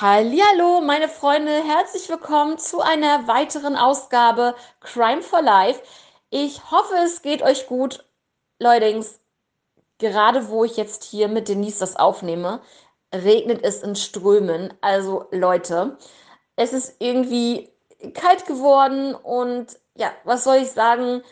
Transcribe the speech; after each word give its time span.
Hallihallo, 0.00 0.80
meine 0.80 1.08
Freunde, 1.08 1.50
herzlich 1.50 2.08
willkommen 2.08 2.56
zu 2.56 2.80
einer 2.80 3.26
weiteren 3.26 3.74
Ausgabe 3.74 4.54
Crime 4.78 5.22
for 5.22 5.42
Life. 5.42 5.82
Ich 6.30 6.70
hoffe, 6.70 6.94
es 7.04 7.20
geht 7.20 7.42
euch 7.42 7.66
gut. 7.66 8.04
Leutings, 8.60 9.18
gerade 9.98 10.50
wo 10.50 10.62
ich 10.62 10.76
jetzt 10.76 11.02
hier 11.02 11.26
mit 11.26 11.48
Denise 11.48 11.80
das 11.80 11.96
aufnehme, 11.96 12.60
regnet 13.12 13.64
es 13.64 13.82
in 13.82 13.96
Strömen. 13.96 14.72
Also 14.82 15.26
Leute, 15.32 15.98
es 16.54 16.72
ist 16.72 16.94
irgendwie 17.00 17.68
kalt 18.14 18.46
geworden 18.46 19.16
und 19.16 19.80
ja, 19.96 20.12
was 20.22 20.44
soll 20.44 20.58
ich 20.58 20.70
sagen? 20.70 21.24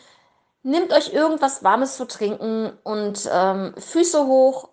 Nehmt 0.61 0.91
euch 0.91 1.13
irgendwas 1.13 1.63
Warmes 1.63 1.95
zu 1.95 2.05
trinken 2.05 2.77
und 2.83 3.29
ähm, 3.31 3.75
Füße 3.77 4.27
hoch 4.27 4.67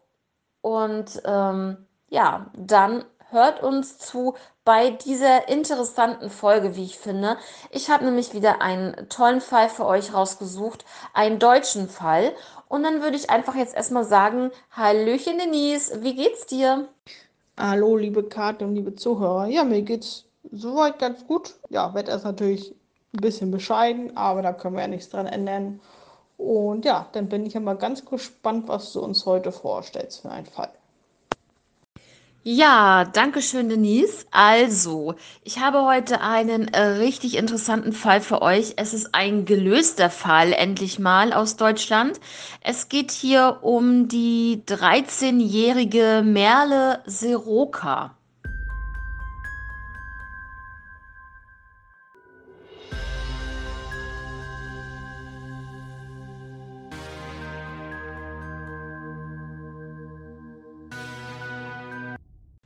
und 0.63 1.23
ähm, 1.25 1.87
ja, 2.09 2.51
dann 2.57 3.05
hört 3.35 3.63
uns 3.63 3.99
zu 3.99 4.35
bei 4.65 4.91
dieser 4.91 5.49
interessanten 5.49 6.31
Folge, 6.31 6.75
wie 6.77 6.85
ich 6.85 6.99
finde. 6.99 7.37
Ich 7.71 7.91
habe 7.91 8.07
nämlich 8.07 8.33
wieder 8.33 8.63
einen 8.63 9.11
tollen 9.11 9.43
Fall 9.43 9.69
für 9.69 9.85
euch 9.85 10.15
rausgesucht, 10.15 10.87
einen 11.13 11.39
deutschen 11.39 11.91
Fall. 11.91 12.33
Und 12.69 12.83
dann 12.83 13.03
würde 13.03 13.17
ich 13.17 13.29
einfach 13.29 13.55
jetzt 13.57 13.75
erstmal 13.75 14.05
sagen, 14.05 14.51
Hallöchen 14.71 15.37
Denise, 15.39 16.03
wie 16.03 16.15
geht's 16.15 16.47
dir? 16.47 16.89
Hallo, 17.59 17.97
liebe 17.97 18.23
Karte 18.25 18.65
und 18.65 18.75
liebe 18.75 18.95
Zuhörer. 18.95 19.47
Ja, 19.47 19.65
mir 19.65 19.83
geht's 19.83 20.25
soweit 20.51 20.99
ganz 20.99 21.27
gut. 21.27 21.55
Ja, 21.69 21.93
Wetter 21.93 22.17
ist 22.17 22.25
natürlich 22.25 22.75
ein 23.13 23.21
bisschen 23.21 23.51
bescheiden, 23.51 24.17
aber 24.17 24.41
da 24.41 24.53
können 24.53 24.77
wir 24.77 24.83
ja 24.83 24.89
nichts 24.89 25.11
dran 25.11 25.27
ändern. 25.27 25.81
Und 26.39 26.85
ja, 26.85 27.07
dann 27.13 27.29
bin 27.29 27.47
ich 27.47 27.53
ja 27.53 27.61
mal 27.61 27.77
ganz 27.77 28.05
gespannt, 28.05 28.67
was 28.69 28.93
du 28.93 29.01
uns 29.01 29.27
heute 29.27 29.53
vorstellst 29.53 30.23
für 30.23 30.31
einen 30.31 30.47
Fall. 30.47 30.71
Ja, 32.47 33.05
danke 33.07 33.41
schön, 33.41 33.71
Denise. 33.71 34.27
Also, 34.31 35.15
ich 35.45 35.61
habe 35.61 35.83
heute 35.87 36.21
einen 36.21 36.69
äh, 36.69 36.79
richtig 36.99 37.37
interessanten 37.39 37.93
Fall 37.95 38.21
für 38.21 38.43
euch. 38.43 38.75
Es 38.77 38.93
ist 38.93 39.15
ein 39.15 39.47
gelöster 39.47 40.11
Fall, 40.11 40.53
endlich 40.53 40.99
mal 40.99 41.33
aus 41.33 41.57
Deutschland. 41.57 42.21
Es 42.61 42.91
geht 42.91 43.13
hier 43.13 43.61
um 43.63 44.09
die 44.09 44.63
13-jährige 44.67 46.23
Merle 46.23 47.01
Seroka. 47.07 48.15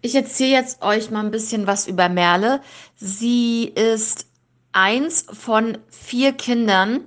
Ich 0.09 0.15
erzähle 0.15 0.53
jetzt 0.53 0.81
euch 0.81 1.11
mal 1.11 1.23
ein 1.23 1.31
bisschen 1.31 1.67
was 1.67 1.87
über 1.87 2.09
Merle. 2.09 2.63
Sie 2.97 3.65
ist 3.65 4.27
eins 4.73 5.27
von 5.31 5.77
vier 5.91 6.33
Kindern 6.33 7.03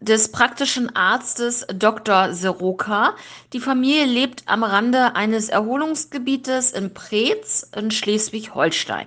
des 0.00 0.32
praktischen 0.32 0.96
Arztes 0.96 1.66
Dr. 1.70 2.32
Seroka. 2.32 3.16
Die 3.52 3.60
Familie 3.60 4.06
lebt 4.06 4.44
am 4.46 4.64
Rande 4.64 5.14
eines 5.14 5.50
Erholungsgebietes 5.50 6.72
in 6.72 6.94
Preetz 6.94 7.68
in 7.76 7.90
Schleswig-Holstein. 7.90 9.06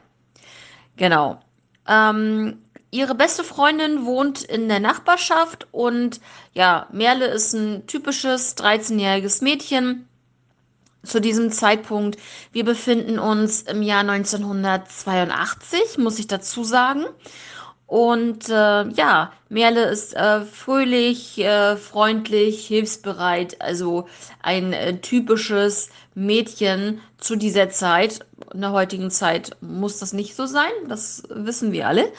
Genau. 0.95 1.39
Ähm, 1.88 2.61
ihre 2.91 3.16
beste 3.16 3.44
Freundin 3.44 4.05
wohnt 4.05 4.44
in 4.44 4.69
der 4.69 4.80
Nachbarschaft 4.80 5.66
und 5.72 6.22
ja, 6.53 6.85
Merle 6.91 7.25
ist 7.25 7.53
ein 7.53 7.88
typisches 7.88 8.55
13-jähriges 8.55 9.44
Mädchen 9.44 10.07
zu 11.03 11.21
diesem 11.21 11.51
Zeitpunkt. 11.51 12.17
Wir 12.51 12.65
befinden 12.65 13.19
uns 13.19 13.61
im 13.63 13.81
Jahr 13.81 14.01
1982, 14.01 15.97
muss 15.97 16.19
ich 16.19 16.27
dazu 16.27 16.63
sagen. 16.63 17.05
Und 17.85 18.49
äh, 18.49 18.87
ja, 18.89 19.33
Merle 19.49 19.85
ist 19.85 20.15
äh, 20.15 20.41
fröhlich, 20.45 21.37
äh, 21.37 21.75
freundlich, 21.75 22.66
hilfsbereit, 22.66 23.61
also 23.61 24.07
ein 24.41 24.73
äh, 24.73 24.97
typisches 25.00 25.89
Mädchen 26.16 27.01
zu 27.19 27.35
dieser 27.35 27.69
Zeit. 27.69 28.25
In 28.51 28.61
der 28.61 28.72
heutigen 28.72 29.11
Zeit 29.11 29.51
muss 29.61 29.99
das 29.99 30.13
nicht 30.13 30.35
so 30.35 30.47
sein, 30.47 30.72
das 30.88 31.23
wissen 31.29 31.72
wir 31.72 31.88
alle. 31.88 32.11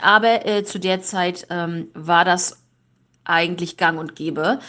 Aber 0.00 0.46
äh, 0.46 0.64
zu 0.64 0.78
der 0.78 1.02
Zeit 1.02 1.46
ähm, 1.50 1.88
war 1.92 2.24
das 2.24 2.62
eigentlich 3.24 3.76
gang 3.76 3.98
und 3.98 4.16
gäbe. 4.16 4.60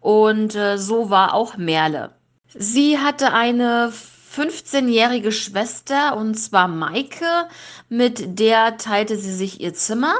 Und 0.00 0.54
äh, 0.54 0.78
so 0.78 1.10
war 1.10 1.34
auch 1.34 1.56
Merle. 1.56 2.15
Sie 2.58 2.98
hatte 2.98 3.32
eine 3.32 3.92
15-jährige 4.34 5.30
Schwester 5.30 6.16
und 6.16 6.36
zwar 6.36 6.68
Maike, 6.68 7.48
mit 7.88 8.38
der 8.38 8.78
teilte 8.78 9.16
sie 9.16 9.34
sich 9.34 9.60
ihr 9.60 9.74
Zimmer 9.74 10.14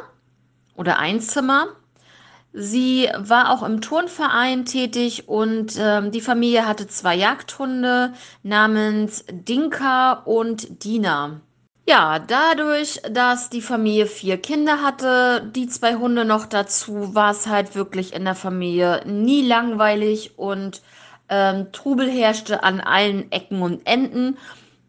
oder 0.74 0.98
ein 0.98 1.20
Zimmer. 1.20 1.68
Sie 2.52 3.08
war 3.16 3.50
auch 3.50 3.62
im 3.62 3.80
Turnverein 3.80 4.64
tätig 4.64 5.28
und 5.28 5.76
äh, 5.76 6.10
die 6.10 6.20
Familie 6.20 6.66
hatte 6.66 6.88
zwei 6.88 7.14
Jagdhunde 7.14 8.12
namens 8.42 9.24
Dinka 9.30 10.12
und 10.12 10.84
Dina. 10.84 11.40
Ja, 11.88 12.18
dadurch, 12.18 13.00
dass 13.10 13.48
die 13.48 13.62
Familie 13.62 14.06
vier 14.06 14.38
Kinder 14.38 14.82
hatte, 14.82 15.50
die 15.54 15.68
zwei 15.68 15.94
Hunde 15.94 16.24
noch 16.24 16.46
dazu, 16.46 17.14
war 17.14 17.30
es 17.30 17.46
halt 17.46 17.74
wirklich 17.74 18.12
in 18.12 18.24
der 18.24 18.34
Familie 18.34 19.02
nie 19.06 19.46
langweilig 19.46 20.38
und 20.38 20.82
ähm, 21.28 21.72
Trubel 21.72 22.10
herrschte 22.10 22.62
an 22.62 22.80
allen 22.80 23.30
Ecken 23.32 23.62
und 23.62 23.86
Enden. 23.86 24.38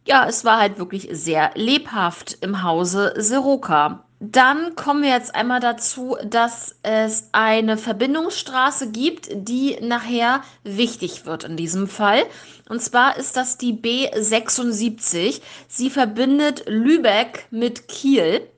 Ja, 0.06 0.28
es 0.28 0.46
war 0.46 0.59
halt 0.59 0.78
wirklich 0.80 1.09
sehr 1.12 1.52
lebhaft 1.56 2.38
im 2.42 2.64
Hause 2.64 3.14
Seroka. 3.18 4.06
Dann 4.20 4.74
kommen 4.75 5.03
wir 5.03 5.09
jetzt 5.12 5.36
einmal 5.36 5.59
dazu, 5.59 6.18
dass 6.24 6.75
es 6.81 7.30
eine 7.34 7.78
Verbindungsstraße 7.78 8.92
gibt, 8.92 9.30
die 9.31 9.78
nachher 9.80 10.42
wichtig 10.64 11.28
wird 11.28 11.44
in 11.44 11.56
diesem 11.56 11.88
Fall. 11.88 12.24
Und 12.68 12.81
zwar 12.81 13.18
ist 13.18 13.38
das 13.38 13.59
die 13.59 13.74
B76. 13.74 15.42
Sie 15.68 15.90
verbindet 15.92 16.64
Lübeck 16.68 17.46
mit 17.52 17.88
Kiel. 17.88 18.50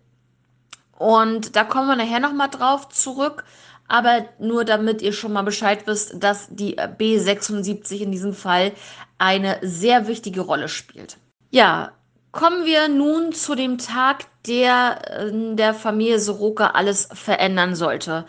Und 0.98 1.58
da 1.58 1.66
kommen 1.66 1.88
wir 1.88 1.98
nachher 1.98 2.22
nochmal 2.22 2.50
drauf 2.50 2.88
zurück. 2.88 3.44
Aber 3.90 4.26
nur 4.40 4.64
damit 4.64 5.02
ihr 5.02 5.12
schon 5.14 5.34
mal 5.34 5.42
Bescheid 5.42 5.86
wisst, 5.86 6.24
dass 6.24 6.48
die 6.50 6.80
B76 6.80 8.00
in 8.00 8.12
diesem 8.12 8.34
Fall 8.34 8.72
eine 9.18 9.58
sehr 9.62 10.08
wichtige 10.08 10.42
Rolle 10.42 10.70
spielt. 10.70 11.18
Ja, 11.50 11.92
kommen 12.32 12.66
wir 12.66 12.88
nun 12.88 13.34
zu 13.34 13.56
dem 13.56 13.80
Tag, 13.80 14.26
der 14.48 15.28
in 15.30 15.58
der 15.58 15.74
Familie 15.74 16.20
Soroka 16.20 16.68
alles 16.68 17.10
verändern 17.12 17.76
sollte. 17.76 18.26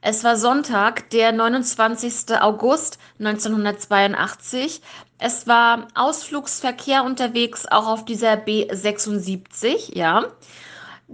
Es 0.00 0.24
war 0.24 0.36
Sonntag, 0.36 1.08
der 1.10 1.32
29. 1.32 2.36
August 2.40 2.98
1982. 3.20 4.82
Es 5.18 5.46
war 5.46 5.88
Ausflugsverkehr 5.94 7.04
unterwegs, 7.04 7.66
auch 7.70 7.86
auf 7.86 8.04
dieser 8.04 8.34
B76, 8.34 9.96
ja. 9.96 10.26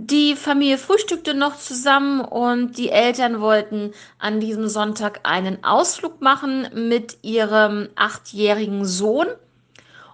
Die 0.03 0.35
Familie 0.35 0.79
frühstückte 0.79 1.35
noch 1.35 1.59
zusammen 1.59 2.23
und 2.23 2.79
die 2.79 2.89
Eltern 2.89 3.43
wollten 3.43 3.93
an 4.19 4.41
diesem 4.41 4.67
Sonntag 4.67 5.21
einen 5.25 5.63
Ausflug 5.63 6.23
machen 6.23 6.69
mit 6.73 7.19
ihrem 7.21 7.91
achtjährigen 7.97 8.87
Sohn. 8.87 9.27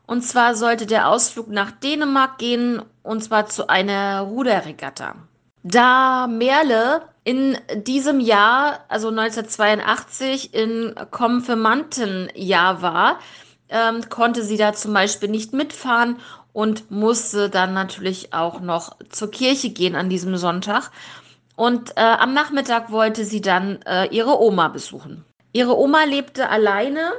Und 0.05 0.23
zwar 0.23 0.57
sollte 0.57 0.87
der 0.87 1.09
Ausflug 1.09 1.47
nach 1.51 1.71
Dänemark 1.71 2.39
gehen 2.39 2.83
und 3.05 3.23
zwar 3.23 3.47
zu 3.47 3.69
einer 3.69 4.23
Ruderregatta. 4.23 5.15
Da 5.63 6.27
Merle 6.27 7.03
in 7.23 7.57
diesem 7.77 8.19
Jahr, 8.19 8.81
also 8.89 9.11
1982, 9.11 10.53
in 10.53 10.97
Konfirmandenjahr 11.13 12.83
war, 12.83 13.21
ähm, 13.69 14.09
konnte 14.09 14.43
sie 14.43 14.57
da 14.57 14.73
zum 14.73 14.93
Beispiel 14.93 15.29
nicht 15.29 15.53
mitfahren 15.53 16.19
und 16.57 16.91
musste 16.91 17.51
dann 17.51 17.75
natürlich 17.75 18.33
auch 18.33 18.61
noch 18.61 18.97
zur 19.11 19.31
Kirche 19.31 19.69
gehen 19.69 19.95
an 19.95 20.09
diesem 20.09 20.39
Sonntag. 20.39 20.91
Und 21.55 21.95
äh, 21.99 22.01
am 22.01 22.33
Nachmittag 22.33 22.91
wollte 22.91 23.27
sie 23.27 23.43
dann 23.43 23.83
äh, 23.83 24.07
ihre 24.07 24.41
Oma 24.41 24.69
besuchen. 24.69 25.23
Ihre 25.53 25.77
Oma 25.77 26.05
lebte 26.05 26.49
alleine, 26.49 27.13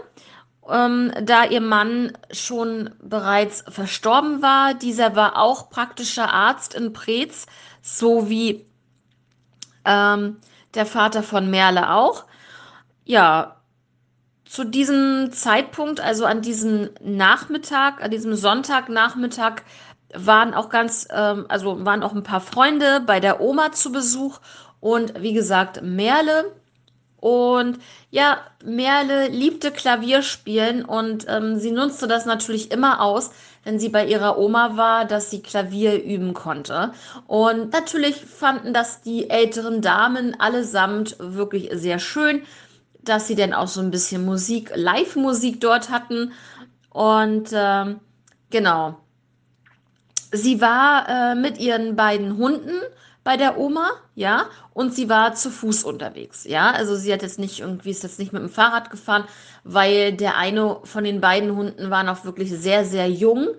ähm, 0.67 1.13
da 1.21 1.43
ihr 1.45 1.61
Mann 1.61 2.17
schon 2.31 2.89
bereits 2.99 3.63
verstorben 3.69 4.41
war. 4.41 4.73
Dieser 4.73 5.15
war 5.15 5.37
auch 5.37 5.69
praktischer 5.69 6.33
Arzt 6.33 6.73
in 6.73 6.91
Preetz, 6.91 7.45
so 7.83 8.31
wie 8.31 8.65
ähm, 9.85 10.37
der 10.73 10.87
Vater 10.87 11.21
von 11.21 11.51
Merle 11.51 11.93
auch. 11.93 12.25
Ja, 13.05 13.56
zu 14.57 14.63
diesem 14.63 15.31
Zeitpunkt, 15.33 15.99
also 15.99 16.25
an 16.25 16.41
diesem 16.41 16.89
Nachmittag, 16.99 18.03
an 18.03 18.09
diesem 18.09 18.33
Sonntagnachmittag, 18.33 19.61
waren 20.15 20.55
auch 20.55 20.69
ganz, 20.69 21.07
ähm, 21.11 21.45
also 21.47 21.85
waren 21.85 22.01
auch 22.01 22.13
ein 22.13 22.23
paar 22.23 22.41
Freunde 22.41 23.03
bei 23.05 23.19
der 23.19 23.39
Oma 23.39 23.71
zu 23.71 23.91
Besuch 23.91 24.39
und 24.79 25.21
wie 25.21 25.33
gesagt, 25.33 25.83
Merle. 25.83 26.55
Und 27.19 27.77
ja, 28.09 28.39
Merle 28.65 29.27
liebte 29.27 29.69
Klavierspielen 29.69 30.85
und 30.85 31.27
ähm, 31.27 31.59
sie 31.59 31.71
nutzte 31.71 32.07
das 32.07 32.25
natürlich 32.25 32.71
immer 32.71 33.01
aus, 33.01 33.29
wenn 33.63 33.77
sie 33.77 33.89
bei 33.89 34.07
ihrer 34.07 34.39
Oma 34.39 34.75
war, 34.75 35.05
dass 35.05 35.29
sie 35.29 35.43
Klavier 35.43 36.03
üben 36.03 36.33
konnte. 36.33 36.93
Und 37.27 37.73
natürlich 37.73 38.15
fanden 38.15 38.73
das 38.73 39.01
die 39.01 39.29
älteren 39.29 39.83
Damen 39.83 40.39
allesamt 40.39 41.15
wirklich 41.19 41.69
sehr 41.73 41.99
schön, 41.99 42.41
dass 43.09 43.27
sie 43.27 43.35
denn 43.35 43.53
auch 43.53 43.67
so 43.67 43.81
ein 43.81 43.91
bisschen 43.91 44.25
Musik, 44.25 44.71
Live-Musik 44.75 45.61
dort 45.61 45.89
hatten. 45.89 46.33
Und 46.89 47.49
ähm, 47.53 47.99
genau. 48.49 48.97
Sie 50.31 50.59
war 50.61 51.07
äh, 51.07 51.35
mit 51.35 51.57
ihren 51.57 51.95
beiden 51.95 52.37
Hunden 52.37 52.81
bei 53.23 53.35
der 53.35 53.57
Oma, 53.57 53.89
ja, 54.15 54.45
und 54.73 54.95
sie 54.95 55.09
war 55.09 55.35
zu 55.35 55.51
Fuß 55.51 55.83
unterwegs, 55.83 56.45
ja. 56.45 56.71
Also 56.71 56.95
sie 56.95 57.11
hat 57.11 57.21
jetzt 57.23 57.39
nicht 57.39 57.59
irgendwie, 57.59 57.89
ist 57.89 58.03
jetzt 58.03 58.19
nicht 58.19 58.31
mit 58.31 58.41
dem 58.41 58.49
Fahrrad 58.49 58.89
gefahren, 58.89 59.25
weil 59.65 60.13
der 60.13 60.37
eine 60.37 60.77
von 60.85 61.03
den 61.03 61.19
beiden 61.19 61.53
Hunden 61.53 61.89
war 61.89 62.03
noch 62.03 62.23
wirklich 62.23 62.51
sehr, 62.51 62.85
sehr 62.85 63.09
jung 63.09 63.49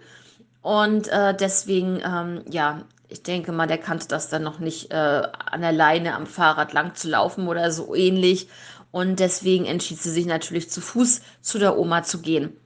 und 0.62 1.08
äh, 1.08 1.34
deswegen, 1.34 2.00
ähm, 2.02 2.44
ja, 2.50 2.82
ich 3.08 3.22
denke 3.22 3.52
mal, 3.52 3.66
der 3.66 3.76
kannte 3.76 4.08
das 4.08 4.28
dann 4.28 4.42
noch 4.42 4.58
nicht, 4.58 4.90
äh, 4.90 5.22
an 5.50 5.60
der 5.60 5.72
Leine 5.72 6.14
am 6.14 6.26
Fahrrad 6.26 6.72
lang 6.72 6.94
zu 6.94 7.08
laufen 7.08 7.46
oder 7.46 7.70
so 7.70 7.94
ähnlich. 7.94 8.48
Und 8.90 9.20
deswegen 9.20 9.64
entschied 9.66 10.00
sie 10.00 10.10
sich 10.10 10.26
natürlich 10.26 10.70
zu 10.70 10.80
Fuß 10.80 11.20
zu 11.40 11.58
der 11.58 11.78
Oma 11.78 12.02
zu 12.02 12.20
gehen. 12.20 12.56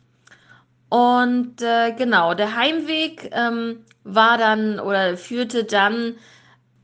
Und 0.88 1.62
äh, 1.62 1.92
genau, 1.92 2.34
der 2.34 2.54
Heimweg 2.54 3.30
ähm, 3.32 3.84
war 4.04 4.38
dann 4.38 4.78
oder 4.78 5.16
führte 5.16 5.64
dann 5.64 6.16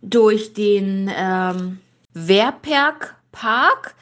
durch 0.03 0.55
den 0.55 1.13
ähm, 1.15 1.79
Wehrperk 2.15 3.17
Park. 3.33 3.95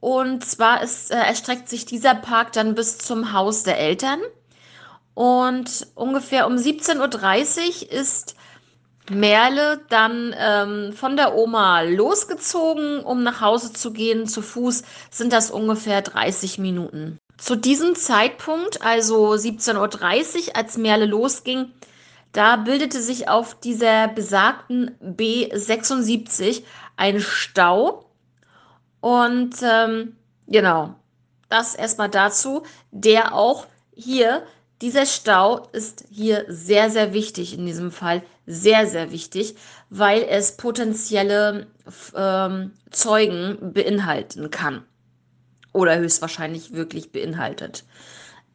Und 0.00 0.44
zwar 0.44 0.82
ist, 0.82 1.10
äh, 1.10 1.16
erstreckt 1.16 1.68
sich 1.68 1.86
dieser 1.86 2.14
Park 2.14 2.52
dann 2.52 2.74
bis 2.74 2.98
zum 2.98 3.32
Haus 3.32 3.62
der 3.62 3.78
Eltern. 3.78 4.20
Und 5.14 5.88
ungefähr 5.94 6.46
um 6.46 6.54
17.30 6.54 7.86
Uhr 7.86 7.92
ist 7.92 8.36
Merle 9.10 9.80
dann 9.88 10.34
ähm, 10.38 10.92
von 10.92 11.16
der 11.16 11.34
Oma 11.36 11.82
losgezogen, 11.82 13.00
um 13.00 13.22
nach 13.22 13.40
Hause 13.40 13.72
zu 13.72 13.92
gehen. 13.92 14.26
Zu 14.26 14.42
Fuß 14.42 14.82
sind 15.10 15.32
das 15.32 15.50
ungefähr 15.50 16.02
30 16.02 16.58
Minuten. 16.58 17.18
Zu 17.36 17.56
diesem 17.56 17.94
Zeitpunkt, 17.94 18.82
also 18.82 19.32
17.30 19.32 20.48
Uhr, 20.48 20.56
als 20.56 20.76
Merle 20.76 21.06
losging, 21.06 21.72
da 22.32 22.56
bildete 22.56 23.00
sich 23.00 23.28
auf 23.28 23.54
dieser 23.58 24.08
besagten 24.08 24.96
B76 25.00 26.62
ein 26.96 27.20
Stau. 27.20 28.10
Und 29.00 29.56
ähm, 29.62 30.16
genau, 30.46 30.94
das 31.48 31.74
erstmal 31.74 32.10
dazu, 32.10 32.64
der 32.90 33.34
auch 33.34 33.66
hier, 33.94 34.44
dieser 34.80 35.06
Stau 35.06 35.68
ist 35.72 36.04
hier 36.10 36.44
sehr, 36.48 36.90
sehr 36.90 37.12
wichtig 37.12 37.54
in 37.54 37.66
diesem 37.66 37.90
Fall. 37.90 38.22
Sehr, 38.46 38.86
sehr 38.86 39.10
wichtig, 39.10 39.56
weil 39.90 40.22
es 40.22 40.56
potenzielle 40.56 41.66
ähm, 42.14 42.72
Zeugen 42.90 43.72
beinhalten 43.72 44.50
kann. 44.50 44.84
Oder 45.72 45.98
höchstwahrscheinlich 45.98 46.72
wirklich 46.72 47.12
beinhaltet. 47.12 47.84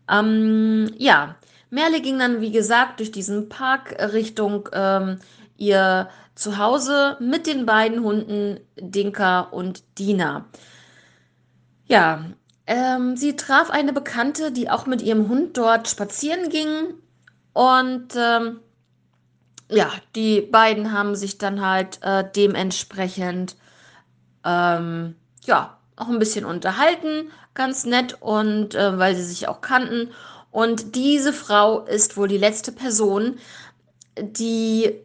Ähm, 0.09 0.91
ja, 0.97 1.35
Merle 1.69 2.01
ging 2.01 2.19
dann, 2.19 2.41
wie 2.41 2.51
gesagt, 2.51 2.99
durch 2.99 3.11
diesen 3.11 3.49
Park 3.49 3.95
Richtung 4.13 4.69
ähm, 4.73 5.19
ihr 5.57 6.09
Zuhause 6.35 7.17
mit 7.19 7.47
den 7.47 7.65
beiden 7.65 8.03
Hunden 8.03 8.59
Dinka 8.77 9.41
und 9.41 9.83
Dina. 9.99 10.45
Ja, 11.87 12.25
ähm, 12.68 13.18
sie 13.18 13.36
traf 13.36 13.69
eine 13.69 13.94
Bekannte, 13.94 14.51
die 14.51 14.69
auch 14.69 14.86
mit 14.86 15.01
ihrem 15.01 15.30
Hund 15.30 15.57
dort 15.57 15.88
spazieren 15.89 16.50
ging. 16.50 16.94
Und 17.54 18.15
ähm, 18.15 18.60
ja, 19.69 19.92
die 20.15 20.42
beiden 20.42 20.92
haben 20.92 21.15
sich 21.15 21.38
dann 21.38 21.62
halt 21.65 22.00
äh, 22.01 22.24
dementsprechend 22.36 23.56
ähm, 24.45 25.15
ja 25.44 25.77
auch 25.95 26.10
ein 26.10 26.19
bisschen 26.19 26.45
unterhalten, 26.45 27.31
ganz 27.54 27.86
nett 27.86 28.18
und 28.21 28.75
äh, 28.75 28.98
weil 28.98 29.16
sie 29.16 29.24
sich 29.24 29.48
auch 29.48 29.62
kannten. 29.62 30.12
Und 30.51 30.95
diese 30.95 31.33
Frau 31.33 31.81
ist 31.86 32.18
wohl 32.18 32.27
die 32.27 32.38
letzte 32.38 32.71
Person, 32.71 33.39
die 34.18 35.01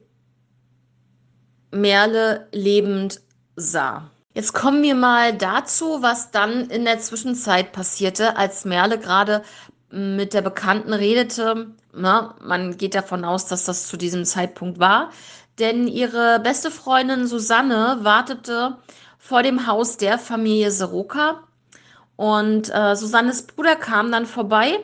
Merle 1.71 2.47
lebend 2.53 3.21
sah. 3.57 4.11
Jetzt 4.35 4.53
kommen 4.53 4.83
wir 4.83 4.95
mal 4.95 5.37
dazu, 5.37 6.03
was 6.03 6.31
dann 6.31 6.71
in 6.71 6.85
der 6.85 6.99
Zwischenzeit 7.01 7.73
passierte, 7.73 8.37
als 8.37 8.65
Merle 8.65 8.99
gerade 8.99 9.43
mit 9.91 10.35
der 10.35 10.43
Bekannten 10.43 10.93
redete. 10.93 11.69
Na, 11.93 12.35
man 12.41 12.77
geht 12.77 12.95
davon 12.95 13.25
aus, 13.25 13.47
dass 13.47 13.65
das 13.65 13.89
zu 13.89 13.97
diesem 13.97 14.25
Zeitpunkt 14.25 14.79
war. 14.79 15.11
Denn 15.59 15.89
ihre 15.89 16.41
beste 16.41 16.71
Freundin 16.71 17.27
Susanne 17.27 17.99
wartete 18.03 18.77
vor 19.19 19.43
dem 19.43 19.67
Haus 19.67 19.97
der 19.97 20.19
Familie 20.19 20.71
Seroka. 20.71 21.43
Und 22.17 22.73
äh, 22.73 22.95
Susannes 22.97 23.43
Bruder 23.43 23.77
kam 23.77 24.13
dann 24.13 24.27
vorbei 24.27 24.79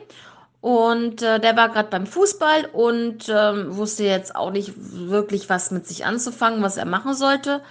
und 0.61 1.21
äh, 1.21 1.39
der 1.39 1.55
war 1.55 1.69
gerade 1.69 1.89
beim 1.89 2.07
Fußball 2.07 2.65
und 2.73 3.29
ähm, 3.29 3.75
wusste 3.75 4.03
jetzt 4.05 4.35
auch 4.35 4.51
nicht 4.51 4.73
wirklich, 4.75 5.49
was 5.49 5.69
mit 5.69 5.87
sich 5.87 6.05
anzufangen, 6.05 6.63
was 6.63 6.77
er 6.77 6.85
machen 6.85 7.13
sollte. 7.13 7.61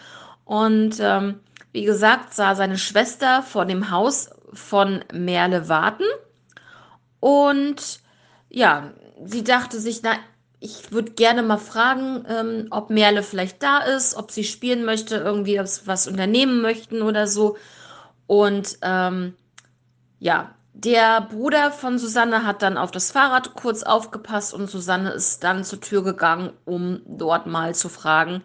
Und 0.44 0.98
ähm, 1.00 1.40
wie 1.74 1.84
gesagt, 1.84 2.32
sah 2.32 2.54
seine 2.54 2.78
Schwester 2.78 3.42
vor 3.42 3.66
dem 3.66 3.90
Haus 3.90 4.30
von 4.52 5.04
Merle 5.12 5.68
warten. 5.68 6.04
Und 7.18 7.98
ja, 8.48 8.92
sie 9.24 9.42
dachte 9.42 9.80
sich, 9.80 10.00
na, 10.04 10.12
ich 10.60 10.92
würde 10.92 11.10
gerne 11.10 11.42
mal 11.42 11.58
fragen, 11.58 12.24
ähm, 12.28 12.68
ob 12.70 12.90
Merle 12.90 13.24
vielleicht 13.24 13.60
da 13.60 13.78
ist, 13.78 14.14
ob 14.14 14.30
sie 14.30 14.44
spielen 14.44 14.84
möchte, 14.84 15.16
irgendwie 15.16 15.58
was 15.58 16.06
unternehmen 16.06 16.62
möchten 16.62 17.02
oder 17.02 17.26
so. 17.26 17.56
Und 18.28 18.78
ähm, 18.82 19.34
ja, 20.20 20.54
der 20.74 21.22
Bruder 21.22 21.72
von 21.72 21.98
Susanne 21.98 22.46
hat 22.46 22.62
dann 22.62 22.78
auf 22.78 22.92
das 22.92 23.10
Fahrrad 23.10 23.56
kurz 23.56 23.82
aufgepasst 23.82 24.54
und 24.54 24.70
Susanne 24.70 25.10
ist 25.10 25.42
dann 25.42 25.64
zur 25.64 25.80
Tür 25.80 26.04
gegangen, 26.04 26.52
um 26.66 27.02
dort 27.04 27.46
mal 27.46 27.74
zu 27.74 27.88
fragen, 27.88 28.44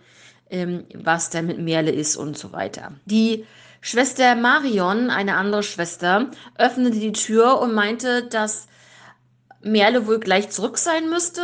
ähm, 0.49 0.85
was 0.93 1.29
denn 1.29 1.47
mit 1.47 1.59
Merle 1.59 1.91
ist 1.91 2.15
und 2.17 2.37
so 2.37 2.51
weiter. 2.51 2.93
Die 3.05 3.45
Schwester 3.81 4.35
Marion, 4.35 5.09
eine 5.09 5.35
andere 5.35 5.63
Schwester, 5.63 6.31
öffnete 6.57 6.99
die 6.99 7.13
Tür 7.13 7.59
und 7.59 7.73
meinte, 7.73 8.23
dass 8.23 8.67
Merle 9.61 10.07
wohl 10.07 10.19
gleich 10.19 10.49
zurück 10.49 10.77
sein 10.77 11.09
müsste, 11.09 11.41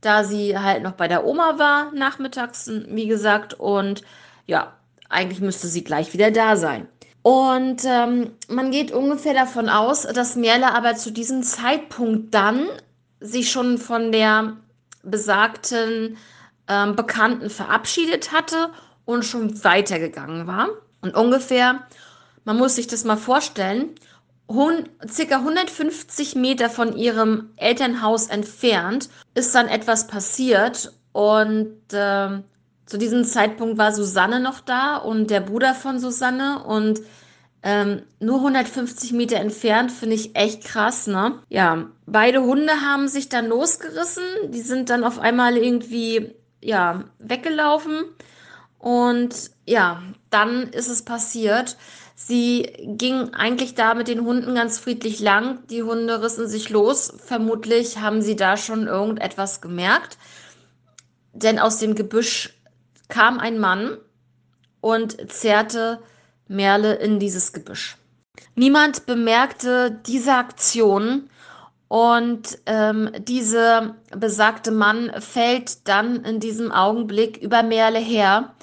da 0.00 0.24
sie 0.24 0.58
halt 0.58 0.82
noch 0.82 0.92
bei 0.92 1.08
der 1.08 1.24
Oma 1.24 1.58
war, 1.58 1.92
nachmittags, 1.92 2.70
wie 2.88 3.06
gesagt, 3.06 3.54
und 3.54 4.02
ja, 4.46 4.74
eigentlich 5.08 5.40
müsste 5.40 5.68
sie 5.68 5.84
gleich 5.84 6.12
wieder 6.12 6.30
da 6.30 6.56
sein. 6.56 6.88
Und 7.22 7.84
ähm, 7.84 8.32
man 8.48 8.72
geht 8.72 8.90
ungefähr 8.90 9.34
davon 9.34 9.68
aus, 9.68 10.02
dass 10.02 10.34
Merle 10.34 10.74
aber 10.74 10.96
zu 10.96 11.12
diesem 11.12 11.42
Zeitpunkt 11.42 12.34
dann 12.34 12.66
sich 13.20 13.50
schon 13.50 13.78
von 13.78 14.10
der 14.10 14.56
besagten 15.04 16.16
ähm, 16.72 16.96
Bekannten 16.96 17.50
verabschiedet 17.50 18.32
hatte 18.32 18.70
und 19.04 19.24
schon 19.24 19.62
weitergegangen 19.62 20.46
war. 20.46 20.68
Und 21.02 21.14
ungefähr, 21.14 21.86
man 22.44 22.56
muss 22.56 22.76
sich 22.76 22.86
das 22.86 23.04
mal 23.04 23.16
vorstellen, 23.16 23.90
circa 25.08 25.36
150 25.36 26.34
Meter 26.34 26.70
von 26.70 26.96
ihrem 26.96 27.50
Elternhaus 27.56 28.26
entfernt 28.26 29.08
ist 29.34 29.54
dann 29.54 29.68
etwas 29.68 30.06
passiert 30.06 30.92
und 31.12 31.76
äh, 31.92 32.42
zu 32.86 32.98
diesem 32.98 33.24
Zeitpunkt 33.24 33.78
war 33.78 33.92
Susanne 33.92 34.40
noch 34.40 34.60
da 34.60 34.96
und 34.96 35.30
der 35.30 35.40
Bruder 35.40 35.74
von 35.74 35.98
Susanne 35.98 36.62
und 36.64 37.00
ähm, 37.62 38.02
nur 38.18 38.38
150 38.38 39.12
Meter 39.12 39.36
entfernt 39.36 39.92
finde 39.92 40.16
ich 40.16 40.34
echt 40.34 40.64
krass, 40.64 41.06
ne? 41.06 41.38
Ja, 41.48 41.86
beide 42.06 42.42
Hunde 42.42 42.72
haben 42.84 43.06
sich 43.06 43.28
dann 43.28 43.46
losgerissen. 43.46 44.24
Die 44.48 44.60
sind 44.60 44.90
dann 44.90 45.04
auf 45.04 45.20
einmal 45.20 45.56
irgendwie, 45.56 46.34
ja, 46.62 47.04
weggelaufen. 47.18 48.04
Und 48.78 49.50
ja, 49.66 50.02
dann 50.30 50.68
ist 50.68 50.88
es 50.88 51.04
passiert. 51.04 51.76
Sie 52.14 52.72
ging 52.96 53.34
eigentlich 53.34 53.74
da 53.74 53.94
mit 53.94 54.08
den 54.08 54.24
Hunden 54.24 54.54
ganz 54.54 54.78
friedlich 54.78 55.20
lang. 55.20 55.66
Die 55.68 55.82
Hunde 55.82 56.22
rissen 56.22 56.48
sich 56.48 56.70
los. 56.70 57.12
Vermutlich 57.24 57.98
haben 57.98 58.22
sie 58.22 58.36
da 58.36 58.56
schon 58.56 58.86
irgendetwas 58.86 59.60
gemerkt. 59.60 60.18
Denn 61.32 61.58
aus 61.58 61.78
dem 61.78 61.94
Gebüsch 61.94 62.54
kam 63.08 63.38
ein 63.38 63.58
Mann 63.58 63.98
und 64.80 65.30
zerrte 65.32 66.00
Merle 66.48 66.94
in 66.94 67.18
dieses 67.18 67.52
Gebüsch. 67.52 67.96
Niemand 68.54 69.06
bemerkte 69.06 70.00
diese 70.06 70.34
Aktion 70.34 71.30
und 71.92 72.58
ähm, 72.64 73.10
dieser 73.18 73.96
besagte 74.16 74.70
Mann 74.70 75.12
fällt 75.18 75.86
dann 75.86 76.24
in 76.24 76.40
diesem 76.40 76.72
Augenblick 76.72 77.36
über 77.36 77.62
Merle 77.62 77.98
her 77.98 78.54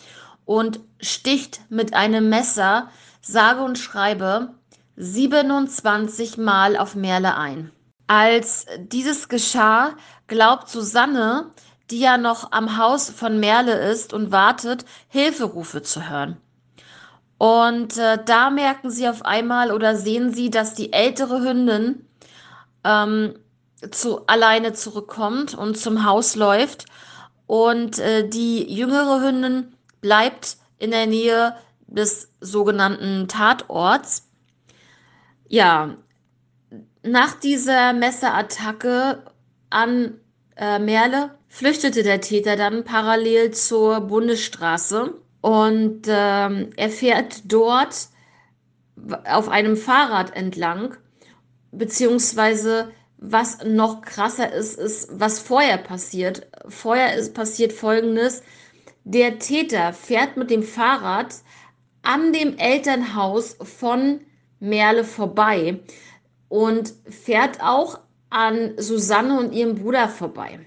und 0.46 0.80
sticht 1.00 1.62
mit 1.70 1.94
einem 1.94 2.30
Messer, 2.30 2.90
sage 3.22 3.62
und 3.62 3.78
schreibe, 3.78 4.56
27 4.96 6.40
Mal 6.40 6.76
auf 6.76 6.96
Merle 6.96 7.38
ein. 7.38 7.72
Als 8.08 8.66
dieses 8.80 9.30
geschah, 9.30 9.92
glaubt 10.26 10.68
Susanne, 10.68 11.52
die 11.92 12.00
ja 12.00 12.18
noch 12.18 12.52
am 12.52 12.80
Haus 12.80 13.12
von 13.12 13.40
Merle 13.40 13.92
ist 13.92 14.12
und 14.12 14.32
wartet, 14.32 14.86
Hilferufe 15.08 15.84
zu 15.84 16.10
hören. 16.10 16.38
Und 17.38 17.96
äh, 17.96 18.18
da 18.26 18.50
merken 18.50 18.90
sie 18.90 19.08
auf 19.08 19.24
einmal 19.24 19.72
oder 19.72 19.96
sehen 19.96 20.34
sie, 20.34 20.50
dass 20.50 20.74
die 20.74 20.94
ältere 20.94 21.42
Hündin 21.42 22.09
ähm, 22.90 23.36
zu, 23.92 24.26
alleine 24.28 24.74
zurückkommt 24.74 25.54
und 25.54 25.78
zum 25.78 26.06
Haus 26.06 26.36
läuft. 26.36 26.86
Und 27.48 28.00
äh, 28.00 28.28
die 28.28 28.72
jüngere 28.72 29.22
Hündin 29.22 29.74
bleibt 30.02 30.58
in 30.78 30.92
der 30.92 31.08
Nähe 31.08 31.56
des 31.88 32.32
sogenannten 32.40 33.28
Tatorts. 33.28 34.30
Ja, 35.48 35.96
nach 37.04 37.34
dieser 37.40 37.94
Messerattacke 37.94 39.24
an 39.70 40.20
äh, 40.56 40.80
Merle 40.80 41.32
flüchtete 41.48 42.04
der 42.04 42.22
Täter 42.22 42.56
dann 42.56 42.84
parallel 42.84 43.52
zur 43.52 44.02
Bundesstraße 44.02 45.16
und 45.42 46.02
ähm, 46.08 46.70
er 46.76 46.90
fährt 46.90 47.52
dort 47.52 48.10
auf 49.26 49.50
einem 49.50 49.78
Fahrrad 49.78 50.36
entlang, 50.36 50.98
beziehungsweise 51.72 52.92
was 53.18 53.64
noch 53.66 54.02
krasser 54.02 54.52
ist, 54.54 54.80
ist, 54.80 55.10
was 55.12 55.40
vorher 55.40 55.78
passiert. 55.78 56.48
Vorher 56.68 57.16
ist 57.16 57.34
passiert 57.34 57.74
folgendes: 57.74 58.42
Der 59.04 59.40
Täter 59.40 59.94
fährt 59.94 60.38
mit 60.38 60.50
dem 60.50 60.64
Fahrrad 60.64 61.36
an 62.02 62.32
dem 62.32 62.58
Elternhaus 62.58 63.58
von 63.62 64.22
Merle 64.60 65.04
vorbei 65.04 65.82
und 66.48 66.94
fährt 67.10 67.62
auch 67.62 68.00
an 68.30 68.74
Susanne 68.78 69.40
und 69.40 69.54
ihrem 69.54 69.76
Bruder 69.76 70.08
vorbei. 70.08 70.60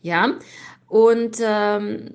Ja, 0.00 0.38
und 0.88 1.38
ähm, 1.40 2.14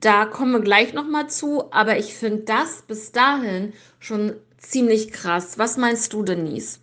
da 0.00 0.24
kommen 0.26 0.52
wir 0.52 0.60
gleich 0.60 0.92
nochmal 0.92 1.28
zu, 1.28 1.72
aber 1.72 1.98
ich 1.98 2.14
finde 2.14 2.42
das 2.44 2.82
bis 2.82 3.12
dahin 3.12 3.72
schon 3.98 4.36
ziemlich 4.58 5.12
krass. 5.12 5.58
Was 5.58 5.76
meinst 5.76 6.12
du, 6.12 6.22
Denise? 6.22 6.80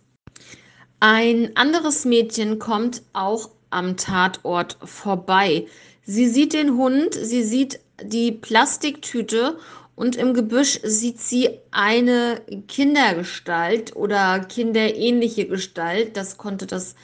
Ein 1.06 1.54
anderes 1.54 2.06
Mädchen 2.06 2.58
kommt 2.58 3.02
auch 3.12 3.50
am 3.68 3.98
Tatort 3.98 4.78
vorbei. 4.82 5.66
Sie 6.02 6.26
sieht 6.26 6.54
den 6.54 6.78
Hund, 6.78 7.12
sie 7.12 7.42
sieht 7.42 7.80
die 8.02 8.32
Plastiktüte 8.32 9.58
und 9.96 10.16
im 10.16 10.32
Gebüsch 10.32 10.80
sieht 10.82 11.20
sie 11.20 11.50
eine 11.72 12.40
Kindergestalt 12.68 13.94
oder 13.94 14.40
kinderähnliche 14.40 15.46
Gestalt. 15.46 16.16
Das 16.16 16.38
konnte 16.38 16.66
das 16.66 16.94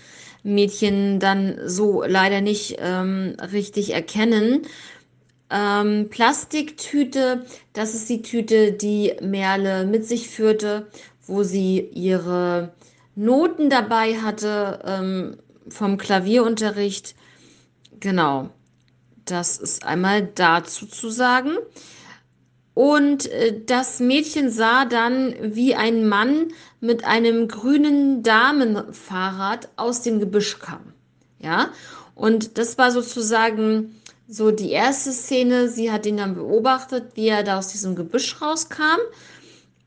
Mädchen 0.43 1.21
dann 1.21 1.61
so 1.67 2.03
leider 2.03 2.41
nicht 2.41 2.79
ähm, 2.79 3.37
richtig 3.53 3.93
erkennen. 3.93 4.63
Ähm, 5.51 6.09
Plastiktüte, 6.09 7.45
das 7.75 7.95
ist 7.95 8.09
die 8.09 8.23
Tüte, 8.23 8.73
die 8.73 9.13
Merle 9.21 9.85
mit 9.85 10.07
sich 10.07 10.31
führte, 10.31 10.87
wo 11.27 11.43
sie 11.43 11.81
ihre 11.93 12.73
Noten 13.15 13.71
dabei 13.71 14.19
hatte 14.21 14.81
ähm, 14.85 15.37
vom 15.69 15.99
Klavierunterricht. 15.99 17.15
Genau, 17.99 18.51
das 19.25 19.59
ist 19.59 19.85
einmal 19.85 20.27
dazu 20.35 20.87
zu 20.87 21.11
sagen. 21.11 21.57
Und 22.75 23.27
äh, 23.27 23.61
das 23.67 24.01
Mädchen 24.01 24.51
sah 24.51 24.85
dann, 24.85 25.35
wie 25.43 25.75
ein 25.75 26.09
Mann 26.09 26.49
mit 26.81 27.05
einem 27.05 27.49
grünen 27.49 28.23
Damenfahrrad 28.23 29.69
aus 29.77 30.03
dem 30.03 30.21
Gebüsch 30.21 30.59
kam. 30.59 30.95
Ja, 31.39 31.71
und 32.15 32.59
das 32.59 32.79
war 32.79 32.91
sozusagen 32.91 34.01
so 34.29 34.51
die 34.51 34.71
erste 34.71 35.11
Szene. 35.13 35.69
Sie 35.69 35.91
hat 35.91 36.07
ihn 36.07 36.19
dann 36.19 36.35
beobachtet, 36.35 37.17
wie 37.17 37.29
er 37.29 37.43
da 37.43 37.59
aus 37.59 37.69
diesem 37.69 37.97
Gebüsch 37.97 38.41
rauskam 38.41 39.01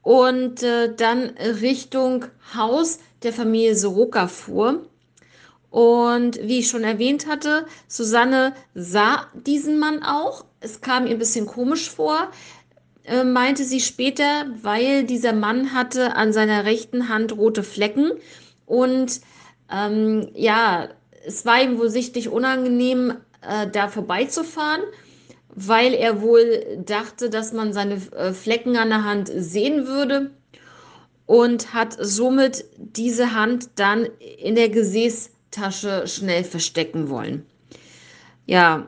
und 0.03 0.61
äh, 0.61 0.93
dann 0.93 1.31
Richtung 1.61 2.25
Haus 2.55 2.99
der 3.23 3.33
Familie 3.33 3.75
Soroka 3.75 4.27
fuhr. 4.27 4.85
Und 5.71 6.39
wie 6.43 6.59
ich 6.59 6.67
schon 6.67 6.83
erwähnt 6.83 7.25
hatte, 7.25 7.65
Susanne 7.87 8.53
sah 8.75 9.25
diesen 9.33 9.79
Mann 9.79 10.03
auch. 10.03 10.45
Es 10.59 10.81
kam 10.81 11.07
ihr 11.07 11.13
ein 11.13 11.19
bisschen 11.19 11.47
komisch 11.47 11.89
vor, 11.89 12.29
äh, 13.05 13.23
meinte 13.23 13.63
sie 13.63 13.79
später, 13.79 14.45
weil 14.61 15.03
dieser 15.05 15.33
Mann 15.33 15.73
hatte 15.73 16.15
an 16.15 16.31
seiner 16.31 16.65
rechten 16.65 17.09
Hand 17.09 17.35
rote 17.35 17.63
Flecken. 17.63 18.11
Und 18.67 19.21
ähm, 19.71 20.29
ja, 20.35 20.89
es 21.25 21.45
war 21.45 21.61
ihm 21.61 21.79
wohl 21.79 21.89
sichtlich 21.89 22.29
unangenehm, 22.29 23.15
äh, 23.41 23.67
da 23.67 23.87
vorbeizufahren, 23.87 24.81
weil 25.55 25.93
er 25.93 26.21
wohl 26.21 26.81
dachte, 26.85 27.29
dass 27.29 27.53
man 27.53 27.73
seine 27.73 27.95
äh, 28.15 28.33
Flecken 28.33 28.77
an 28.77 28.89
der 28.89 29.03
Hand 29.03 29.31
sehen 29.33 29.87
würde 29.87 30.31
und 31.25 31.73
hat 31.73 31.95
somit 31.99 32.65
diese 32.77 33.33
Hand 33.33 33.69
dann 33.75 34.07
in 34.37 34.55
der 34.55 34.69
Gesäßtasche 34.69 36.07
schnell 36.07 36.43
verstecken 36.43 37.09
wollen. 37.09 37.45
Ja, 38.45 38.87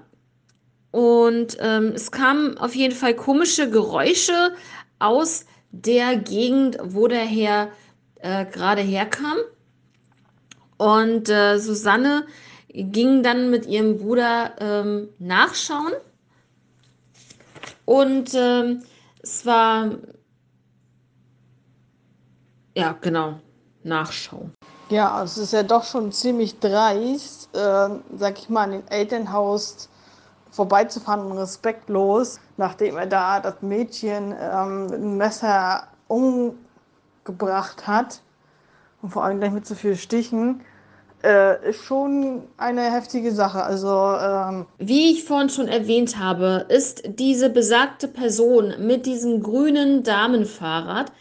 und 0.91 1.57
ähm, 1.60 1.91
es 1.93 2.12
kamen 2.12 2.57
auf 2.57 2.75
jeden 2.75 2.95
Fall 2.95 3.15
komische 3.15 3.69
Geräusche 3.69 4.53
aus 5.00 5.45
der 5.72 6.15
Gegend, 6.17 6.77
wo 6.81 7.07
der 7.07 7.25
Herr 7.25 7.69
äh, 8.22 8.45
gerade 8.45 8.81
herkam. 8.81 9.38
Und 10.77 11.29
äh, 11.29 11.57
Susanne 11.57 12.25
ging 12.69 13.24
dann 13.24 13.50
mit 13.50 13.65
ihrem 13.65 13.98
Bruder 13.98 14.55
ähm, 14.60 15.10
nachschauen. 15.19 15.93
Und 17.86 18.34
ähm, 18.34 18.84
es 19.22 19.46
war, 19.46 19.89
ja, 22.75 22.96
genau, 23.00 23.39
Nachschau. 23.84 24.50
Ja, 24.89 25.24
es 25.24 25.38
ist 25.38 25.54
ja 25.54 25.63
doch 25.63 25.84
schon 25.84 26.12
ziemlich 26.12 26.60
dreist, 26.60 27.56
äh, 27.56 27.89
sag 28.18 28.38
ich 28.38 28.50
mal, 28.50 28.63
an 28.63 28.72
dem 28.72 28.88
Elternhaus 28.89 29.89
vorbeizufahren 30.51 31.25
und 31.32 31.38
respektlos, 31.38 32.39
nachdem 32.58 32.98
er 32.98 33.08
da 33.08 33.39
das 33.39 33.62
Mädchen 33.62 34.34
ähm, 34.39 34.86
mit 34.86 34.94
einem 34.94 35.18
Messer 35.18 35.88
umgebracht 36.08 37.88
hat 37.88 38.22
und 39.01 39.10
vor 39.10 39.24
allem 39.24 39.39
gleich 39.39 39.51
mit 39.51 39.65
so 39.65 39.75
vielen 39.75 39.98
Stichen 39.98 40.62
äh, 41.25 41.70
ist 41.70 41.84
schon 41.84 42.44
eine 42.58 42.91
heftige 42.91 43.32
Sache. 43.32 43.63
Also 43.63 43.89
ähm 43.89 44.65
wie 44.77 45.12
ich 45.12 45.24
vorhin 45.24 45.50
schon 45.50 45.67
erwähnt 45.67 46.20
habe, 46.20 46.65
ist 46.70 47.03
diese 47.05 47.50
besagte 47.50 48.08
Person 48.08 48.74
mit 48.79 49.05
diesem 49.05 49.41
grünen 49.41 50.03
Damenfahrrad 50.03 51.12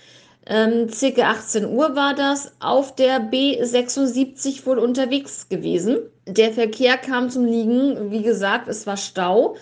ähm, 0.47 0.91
circa 0.91 1.31
18 1.31 1.65
Uhr 1.67 1.97
war 1.97 2.15
das, 2.15 2.53
auf 2.61 2.95
der 2.95 3.19
B76 3.31 4.67
wohl 4.67 4.79
unterwegs 4.79 5.49
gewesen. 5.49 5.99
Der 6.27 6.53
Verkehr 6.53 6.99
kam 6.99 7.31
zum 7.31 7.45
Liegen. 7.47 8.11
Wie 8.11 8.23
gesagt, 8.23 8.69
es 8.69 8.87
war 8.87 8.97
Stau. 8.97 9.57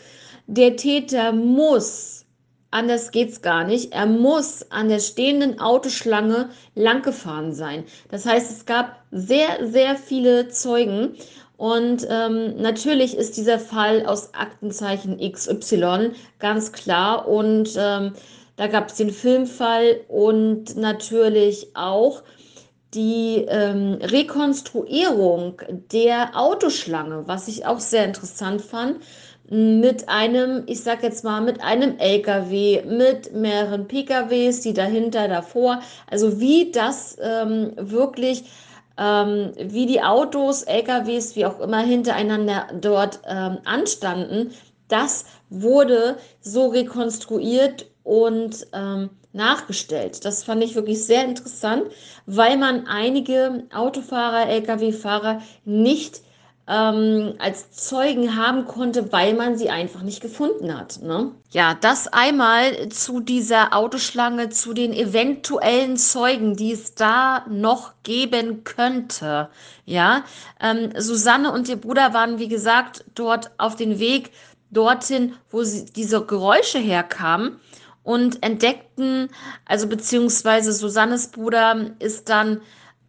Der 0.46 0.76
Täter 0.76 1.32
muss 1.32 2.21
Anders 2.72 3.10
geht's 3.10 3.42
gar 3.42 3.64
nicht. 3.64 3.92
Er 3.92 4.06
muss 4.06 4.64
an 4.70 4.88
der 4.88 4.98
stehenden 4.98 5.60
Autoschlange 5.60 6.48
langgefahren 6.74 7.52
sein. 7.52 7.84
Das 8.10 8.24
heißt, 8.24 8.50
es 8.50 8.64
gab 8.64 8.96
sehr, 9.10 9.66
sehr 9.68 9.94
viele 9.94 10.48
Zeugen. 10.48 11.14
Und 11.58 12.06
ähm, 12.08 12.56
natürlich 12.56 13.14
ist 13.14 13.36
dieser 13.36 13.58
Fall 13.58 14.06
aus 14.06 14.32
Aktenzeichen 14.32 15.18
XY 15.18 16.12
ganz 16.38 16.72
klar. 16.72 17.28
Und 17.28 17.74
ähm, 17.76 18.14
da 18.56 18.68
gab 18.68 18.88
es 18.88 18.94
den 18.94 19.10
Filmfall 19.10 20.00
und 20.08 20.74
natürlich 20.74 21.76
auch 21.76 22.22
die 22.94 23.44
ähm, 23.48 23.98
Rekonstruierung 24.00 25.60
der 25.92 26.38
Autoschlange, 26.40 27.24
was 27.26 27.48
ich 27.48 27.66
auch 27.66 27.80
sehr 27.80 28.06
interessant 28.06 28.62
fand 28.62 28.96
mit 29.52 30.08
einem, 30.08 30.62
ich 30.64 30.82
sag 30.82 31.02
jetzt 31.02 31.24
mal, 31.24 31.42
mit 31.42 31.62
einem 31.62 31.98
LKW, 31.98 32.84
mit 32.86 33.34
mehreren 33.34 33.86
PKWs, 33.86 34.62
die 34.62 34.72
dahinter, 34.72 35.28
davor, 35.28 35.82
also 36.10 36.40
wie 36.40 36.72
das 36.72 37.18
ähm, 37.20 37.72
wirklich, 37.76 38.44
ähm, 38.96 39.52
wie 39.58 39.84
die 39.84 40.02
Autos, 40.02 40.62
LKWs, 40.62 41.36
wie 41.36 41.44
auch 41.44 41.60
immer 41.60 41.80
hintereinander 41.80 42.68
dort 42.80 43.20
ähm, 43.28 43.58
anstanden, 43.66 44.52
das 44.88 45.26
wurde 45.50 46.16
so 46.40 46.68
rekonstruiert 46.68 47.84
und 48.04 48.66
ähm, 48.72 49.10
nachgestellt. 49.34 50.24
Das 50.24 50.44
fand 50.44 50.64
ich 50.64 50.74
wirklich 50.74 51.04
sehr 51.04 51.26
interessant, 51.26 51.84
weil 52.24 52.56
man 52.56 52.86
einige 52.86 53.64
Autofahrer, 53.74 54.48
Lkw-Fahrer 54.48 55.42
nicht 55.66 56.22
ähm, 56.72 57.34
als 57.38 57.70
Zeugen 57.72 58.34
haben 58.36 58.66
konnte, 58.66 59.12
weil 59.12 59.34
man 59.34 59.58
sie 59.58 59.68
einfach 59.68 60.02
nicht 60.02 60.22
gefunden 60.22 60.76
hat. 60.76 61.02
Ne? 61.02 61.32
Ja, 61.50 61.74
das 61.74 62.08
einmal 62.08 62.88
zu 62.88 63.20
dieser 63.20 63.76
Autoschlange, 63.76 64.48
zu 64.48 64.72
den 64.72 64.94
eventuellen 64.94 65.98
Zeugen, 65.98 66.56
die 66.56 66.72
es 66.72 66.94
da 66.94 67.44
noch 67.50 67.92
geben 68.04 68.64
könnte. 68.64 69.50
Ja, 69.84 70.24
ähm, 70.60 70.92
Susanne 70.96 71.52
und 71.52 71.68
ihr 71.68 71.76
Bruder 71.76 72.14
waren, 72.14 72.38
wie 72.38 72.48
gesagt, 72.48 73.04
dort 73.14 73.50
auf 73.58 73.76
den 73.76 73.98
Weg 73.98 74.30
dorthin, 74.70 75.34
wo 75.50 75.64
sie, 75.64 75.84
diese 75.84 76.24
Geräusche 76.24 76.78
herkamen 76.78 77.60
und 78.02 78.42
entdeckten, 78.42 79.28
also 79.66 79.86
beziehungsweise 79.88 80.72
Susannes 80.72 81.28
Bruder 81.28 81.90
ist 81.98 82.30
dann 82.30 82.62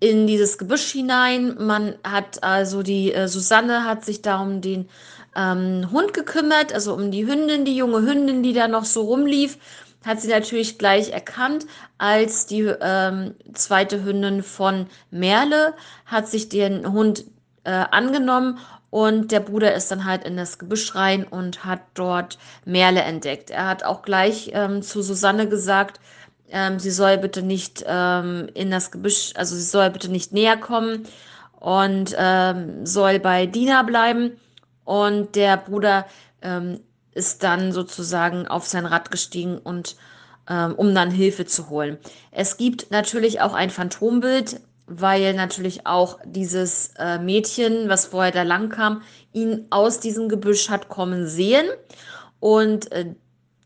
in 0.04 0.28
dieses 0.28 0.58
Gebüsch 0.58 0.92
hinein. 0.92 1.56
Man 1.60 1.96
hat 2.04 2.44
also 2.44 2.84
die 2.84 3.14
äh, 3.14 3.30
Susanne 3.30 3.86
hat 3.86 4.04
sich 4.04 4.22
da 4.22 4.42
um 4.42 4.60
den 4.60 4.90
ähm, 5.34 5.88
Hund 5.92 6.14
gekümmert, 6.14 6.74
also 6.74 6.94
um 6.94 7.10
die 7.10 7.26
Hündin, 7.26 7.64
die 7.64 7.78
junge 7.78 8.02
Hündin, 8.02 8.44
die 8.44 8.52
da 8.52 8.68
noch 8.68 8.84
so 8.84 9.04
rumlief, 9.04 9.58
hat 10.06 10.20
sie 10.20 10.28
natürlich 10.28 10.78
gleich 10.78 11.12
erkannt 11.12 11.66
als 11.98 12.46
die 12.46 12.70
ähm, 12.82 13.36
zweite 13.54 14.04
Hündin 14.04 14.44
von 14.44 14.88
Merle, 15.10 15.74
hat 16.06 16.28
sich 16.28 16.50
den 16.50 16.92
Hund 16.92 17.24
äh, 17.64 17.72
angenommen 17.72 18.60
und 18.90 19.32
der 19.32 19.40
Bruder 19.40 19.74
ist 19.74 19.90
dann 19.90 20.04
halt 20.04 20.26
in 20.26 20.36
das 20.36 20.60
Gebüsch 20.60 20.94
rein 20.96 21.24
und 21.24 21.64
hat 21.64 21.80
dort 21.94 22.38
Merle 22.66 23.02
entdeckt. 23.04 23.52
Er 23.52 23.68
hat 23.68 23.86
auch 23.86 24.02
gleich 24.02 24.52
ähm, 24.54 24.82
zu 24.82 25.02
Susanne 25.02 25.48
gesagt, 25.48 26.02
ähm, 26.50 26.80
sie 26.80 26.92
soll 26.92 27.18
bitte 27.18 27.42
nicht 27.42 27.84
ähm, 27.88 28.50
in 28.54 28.72
das 28.72 28.92
Gebüsch, 28.92 29.34
also 29.36 29.56
sie 29.56 29.62
soll 29.64 29.90
bitte 29.90 30.10
nicht 30.10 30.34
näher 30.34 30.58
kommen 30.58 31.08
und 31.60 32.16
ähm, 32.18 32.86
soll 32.86 33.20
bei 33.20 33.46
Dina 33.46 33.84
bleiben. 33.84 34.38
Und 34.86 35.36
der 35.36 35.58
Bruder 35.58 36.06
ähm, 36.42 36.82
ist 37.14 37.44
dann 37.44 37.72
sozusagen 37.72 38.48
auf 38.48 38.68
sein 38.68 38.86
Rad 38.86 39.12
gestiegen 39.12 39.58
und 39.58 39.96
ähm, 40.50 40.76
um 40.76 40.94
dann 40.94 41.10
Hilfe 41.10 41.46
zu 41.46 41.70
holen. 41.70 41.98
Es 42.32 42.58
gibt 42.58 42.92
natürlich 42.92 43.40
auch 43.40 43.54
ein 43.54 43.70
Phantombild, 43.70 44.60
weil 44.88 45.34
natürlich 45.34 45.88
auch 45.88 46.20
dieses 46.26 46.92
äh, 46.98 47.18
Mädchen, 47.18 47.88
was 47.88 48.08
vorher 48.08 48.34
da 48.34 48.44
lang 48.44 48.70
kam, 48.70 49.02
ihn 49.32 49.68
aus 49.70 50.00
diesem 50.00 50.28
Gebüsch 50.28 50.70
hat 50.70 50.90
kommen 50.90 51.28
sehen. 51.28 51.66
Und 52.40 52.92
äh, 52.92 53.16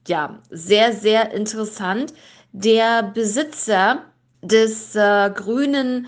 ja, 0.08 0.40
sehr, 0.52 0.94
sehr 0.94 1.32
interessant 1.32 2.14
der 2.52 3.04
Besitzer 3.04 4.04
des 4.42 4.96
äh, 4.96 5.32
grünen 5.34 6.08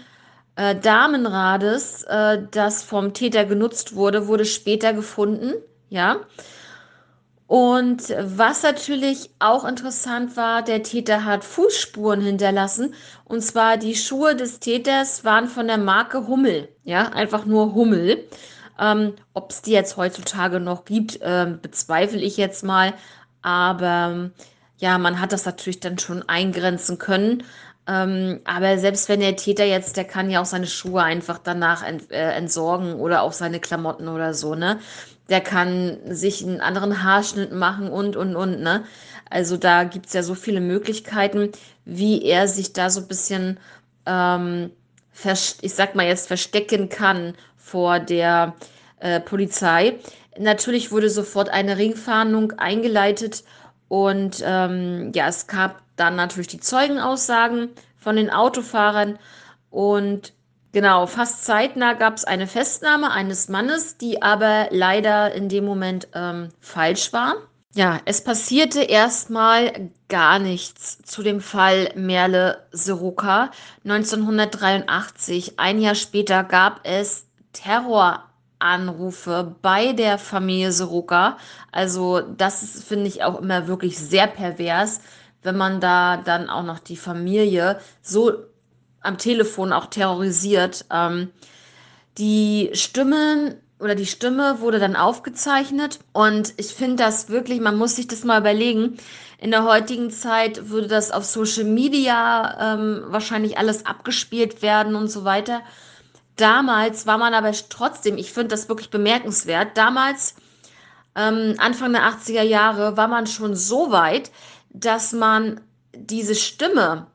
äh, 0.56 0.76
Damenrades, 0.76 2.04
äh, 2.04 2.44
das 2.52 2.84
vom 2.84 3.14
Täter 3.14 3.46
genutzt 3.46 3.96
wurde, 3.96 4.28
wurde 4.28 4.46
später 4.46 4.94
gefunden. 4.94 5.54
Ja. 5.90 6.18
Und 7.48 8.14
was 8.20 8.62
natürlich 8.62 9.32
auch 9.40 9.66
interessant 9.66 10.38
war, 10.38 10.62
der 10.62 10.84
Täter 10.84 11.26
hat 11.26 11.44
Fußspuren 11.44 12.22
hinterlassen. 12.22 12.94
Und 13.26 13.42
zwar 13.42 13.78
die 13.78 13.96
Schuhe 13.96 14.36
des 14.36 14.60
Täters 14.60 15.26
waren 15.26 15.48
von 15.48 15.66
der 15.66 15.80
Marke 15.80 16.28
Hummel. 16.28 16.70
Ja, 16.84 17.10
einfach 17.10 17.46
nur 17.46 17.74
Hummel. 17.74 18.24
Ähm, 18.80 19.14
Ob 19.34 19.50
es 19.50 19.64
die 19.64 19.72
jetzt 19.72 19.98
heutzutage 19.98 20.60
noch 20.60 20.86
gibt, 20.86 21.22
äh, 21.22 21.48
bezweifle 21.60 22.20
ich 22.20 22.38
jetzt 22.38 22.64
mal. 22.64 22.94
Aber 23.42 24.30
ja, 24.80 24.98
man 24.98 25.20
hat 25.20 25.34
das 25.34 25.46
natürlich 25.46 25.80
dann 25.80 26.00
schon 26.00 26.28
eingrenzen 26.28 26.98
können. 26.98 27.44
Ähm, 27.88 28.40
aber 28.46 28.78
selbst 28.78 29.10
wenn 29.10 29.20
der 29.20 29.36
Täter 29.36 29.66
jetzt, 29.66 29.98
der 29.98 30.06
kann 30.06 30.30
ja 30.30 30.42
auch 30.42 30.46
seine 30.46 30.68
Schuhe 30.68 31.04
einfach 31.04 31.38
danach 31.38 31.84
ent, 31.86 32.12
äh, 32.12 32.32
entsorgen 32.32 32.96
oder 32.96 33.22
auch 33.22 33.34
seine 33.34 33.60
Klamotten 33.60 34.08
oder 34.08 34.34
so, 34.34 34.56
ne? 34.56 34.80
Der 35.30 35.42
kann 35.42 36.00
sich 36.06 36.44
einen 36.44 36.62
anderen 36.62 37.04
Haarschnitt 37.04 37.52
machen 37.52 37.90
und, 37.90 38.16
und, 38.16 38.36
und, 38.36 38.62
ne? 38.62 38.84
Also 39.30 39.58
da 39.58 39.84
gibt 39.84 40.08
es 40.08 40.14
ja 40.14 40.24
so 40.24 40.34
viele 40.36 40.62
Möglichkeiten, 40.62 41.52
wie 41.86 42.24
er 42.24 42.48
sich 42.48 42.74
da 42.74 42.90
so 42.90 43.02
ein 43.02 43.08
bisschen, 43.08 43.60
ähm, 44.06 44.72
ich 45.62 45.74
sag 45.74 45.96
mal 45.96 46.08
jetzt, 46.08 46.28
verstecken 46.28 46.90
kann 46.90 47.34
vor 47.58 48.00
der 48.00 48.56
äh, 49.00 49.20
Polizei. 49.20 50.00
Natürlich 50.38 50.92
wurde 50.92 51.10
sofort 51.10 51.50
eine 51.50 51.78
Ringfahndung 51.78 52.54
eingeleitet 52.54 53.44
und 53.90 54.42
ähm, 54.46 55.12
ja, 55.14 55.28
es 55.28 55.48
gab 55.48 55.82
dann 55.98 56.16
natürlich 56.16 56.48
die 56.48 56.62
Zeugenaussagen 56.62 57.70
von 57.98 58.16
den 58.16 58.30
Autofahrern. 58.30 59.20
Und 59.70 60.32
genau, 60.72 61.08
fast 61.08 61.44
zeitnah 61.44 61.94
gab 61.94 62.16
es 62.16 62.24
eine 62.24 62.48
Festnahme 62.48 63.12
eines 63.12 63.50
Mannes, 63.50 63.98
die 63.98 64.22
aber 64.22 64.68
leider 64.70 65.34
in 65.34 65.50
dem 65.50 65.66
Moment 65.66 66.08
ähm, 66.14 66.50
falsch 66.62 67.12
war. 67.12 67.36
Ja, 67.74 68.00
es 68.06 68.24
passierte 68.24 68.82
erstmal 68.82 69.90
gar 70.08 70.40
nichts 70.40 71.02
zu 71.04 71.22
dem 71.24 71.42
Fall 71.42 71.92
Merle 71.96 72.66
Seroka 72.72 73.52
1983. 73.84 75.60
Ein 75.60 75.80
Jahr 75.80 75.96
später 75.96 76.44
gab 76.44 76.82
es 76.84 77.26
Terror 77.54 78.29
Anrufe 78.60 79.56
bei 79.62 79.94
der 79.94 80.18
Familie 80.18 80.72
Soroka. 80.72 81.38
Also 81.72 82.22
das 82.22 82.84
finde 82.84 83.08
ich 83.08 83.24
auch 83.24 83.40
immer 83.40 83.68
wirklich 83.68 83.98
sehr 83.98 84.28
pervers, 84.28 85.02
wenn 85.44 85.58
man 85.58 85.80
da 85.80 86.18
dann 86.18 86.50
auch 86.50 86.64
noch 86.64 86.80
die 86.80 86.98
Familie 86.98 87.80
so 88.02 88.34
am 89.02 89.18
Telefon 89.18 89.72
auch 89.74 89.88
terrorisiert. 89.88 90.86
Ähm, 90.92 91.30
die 92.18 92.70
Stimmen 92.74 93.56
oder 93.80 93.96
die 93.96 94.06
Stimme 94.06 94.60
wurde 94.60 94.80
dann 94.80 94.98
aufgezeichnet 94.98 96.00
und 96.12 96.54
ich 96.58 96.74
finde 96.74 96.98
das 96.98 97.30
wirklich, 97.30 97.62
man 97.62 97.78
muss 97.78 97.96
sich 97.96 98.08
das 98.08 98.26
mal 98.26 98.42
überlegen. 98.42 98.98
In 99.40 99.52
der 99.52 99.64
heutigen 99.64 100.12
Zeit 100.12 100.70
würde 100.70 100.88
das 100.88 101.12
auf 101.12 101.24
Social 101.24 101.64
Media 101.64 102.74
ähm, 102.74 103.04
wahrscheinlich 103.08 103.58
alles 103.58 103.86
abgespielt 103.86 104.62
werden 104.62 104.96
und 104.96 105.08
so 105.08 105.24
weiter. 105.24 105.62
Damals 106.40 107.06
war 107.06 107.18
man 107.18 107.34
aber 107.34 107.52
trotzdem, 107.68 108.18
ich 108.18 108.32
finde 108.32 108.48
das 108.48 108.70
wirklich 108.70 108.90
bemerkenswert, 108.90 109.76
damals, 109.76 110.36
ähm, 111.14 111.56
Anfang 111.58 111.92
der 111.92 112.04
80er 112.04 112.44
Jahre, 112.44 112.96
war 112.96 113.10
man 113.10 113.28
schon 113.28 113.58
so 113.58 113.92
weit, 113.92 114.32
dass 114.70 115.12
man 115.12 115.60
diese 115.94 116.36
Stimme, 116.36 117.08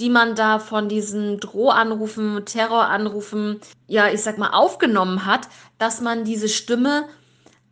die 0.00 0.08
man 0.08 0.34
da 0.36 0.58
von 0.58 0.88
diesen 0.88 1.38
Drohanrufen, 1.38 2.46
Terroranrufen, 2.46 3.60
ja, 3.88 4.08
ich 4.08 4.22
sag 4.22 4.38
mal, 4.38 4.52
aufgenommen 4.54 5.26
hat, 5.26 5.48
dass 5.76 6.00
man 6.00 6.24
diese 6.24 6.48
Stimme 6.48 7.04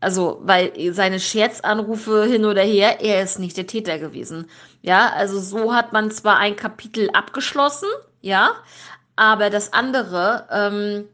Also, 0.00 0.38
weil 0.42 0.72
seine 0.92 1.18
Scherzanrufe 1.18 2.24
hin 2.24 2.44
oder 2.44 2.62
her, 2.62 3.00
er 3.00 3.22
ist 3.22 3.38
nicht 3.38 3.56
der 3.56 3.66
Täter 3.66 3.98
gewesen. 3.98 4.48
Ja, 4.80 5.10
also 5.10 5.40
so 5.40 5.74
hat 5.74 5.92
man 5.92 6.10
zwar 6.10 6.36
ein 6.36 6.54
Kapitel 6.54 7.10
abgeschlossen, 7.12 7.88
ja, 8.20 8.52
aber 9.16 9.50
das 9.50 9.72
andere, 9.72 10.46
ähm, 10.52 11.08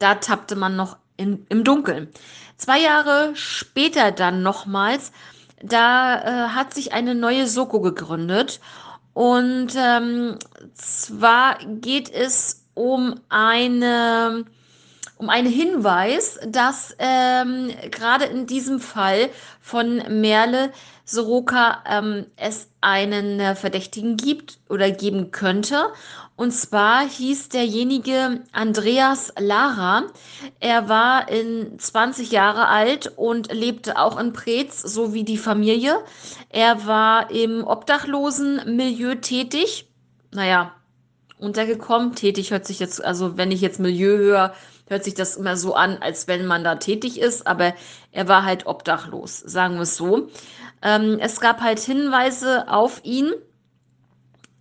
da 0.00 0.16
tappte 0.16 0.56
man 0.56 0.74
noch 0.74 0.96
in, 1.16 1.46
im 1.48 1.62
Dunkeln. 1.62 2.08
Zwei 2.56 2.80
Jahre 2.80 3.30
später 3.34 4.10
dann 4.10 4.42
nochmals, 4.42 5.12
da 5.62 6.16
äh, 6.16 6.48
hat 6.48 6.74
sich 6.74 6.92
eine 6.92 7.14
neue 7.14 7.46
Soko 7.46 7.80
gegründet. 7.80 8.60
Und 9.12 9.74
ähm, 9.76 10.38
zwar 10.74 11.58
geht 11.64 12.10
es 12.10 12.66
um 12.74 13.20
eine 13.28 14.44
einen 15.30 15.50
Hinweis, 15.50 16.38
dass 16.46 16.94
ähm, 16.98 17.70
gerade 17.90 18.24
in 18.26 18.46
diesem 18.46 18.80
Fall 18.80 19.30
von 19.60 20.02
Merle 20.20 20.72
Soroka 21.04 21.82
ähm, 21.86 22.26
es 22.36 22.68
einen 22.80 23.38
äh, 23.38 23.54
Verdächtigen 23.54 24.16
gibt 24.16 24.58
oder 24.68 24.90
geben 24.90 25.30
könnte. 25.30 25.92
Und 26.36 26.52
zwar 26.52 27.06
hieß 27.06 27.50
derjenige 27.50 28.42
Andreas 28.52 29.32
Lara. 29.38 30.04
Er 30.60 30.88
war 30.88 31.28
in 31.28 31.78
20 31.78 32.32
Jahre 32.32 32.66
alt 32.68 33.12
und 33.16 33.52
lebte 33.52 33.98
auch 33.98 34.18
in 34.18 34.32
Preetz, 34.32 34.80
so 34.82 35.14
wie 35.14 35.24
die 35.24 35.38
Familie. 35.38 35.98
Er 36.48 36.86
war 36.86 37.30
im 37.30 37.64
obdachlosen 37.64 38.76
Milieu 38.76 39.14
tätig. 39.14 39.88
Naja, 40.32 40.72
untergekommen. 41.38 42.14
Tätig 42.14 42.50
hört 42.50 42.66
sich 42.66 42.80
jetzt, 42.80 43.04
also 43.04 43.36
wenn 43.36 43.52
ich 43.52 43.60
jetzt 43.60 43.78
Milieu 43.78 44.16
höre, 44.16 44.54
hört 44.86 45.04
sich 45.04 45.14
das 45.14 45.36
immer 45.36 45.56
so 45.56 45.74
an, 45.74 45.98
als 45.98 46.28
wenn 46.28 46.46
man 46.46 46.64
da 46.64 46.76
tätig 46.76 47.18
ist, 47.18 47.46
aber 47.46 47.74
er 48.12 48.28
war 48.28 48.44
halt 48.44 48.66
obdachlos, 48.66 49.38
sagen 49.38 49.76
wir 49.76 49.82
es 49.82 49.96
so. 49.96 50.28
Ähm, 50.82 51.18
es 51.20 51.40
gab 51.40 51.60
halt 51.60 51.80
Hinweise 51.80 52.68
auf 52.68 53.00
ihn, 53.04 53.32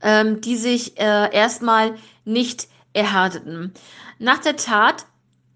ähm, 0.01 0.41
die 0.41 0.57
sich 0.57 0.99
äh, 0.99 1.33
erstmal 1.33 1.95
nicht 2.25 2.67
erhärteten. 2.93 3.73
Nach 4.19 4.39
der 4.39 4.55
Tat, 4.55 5.05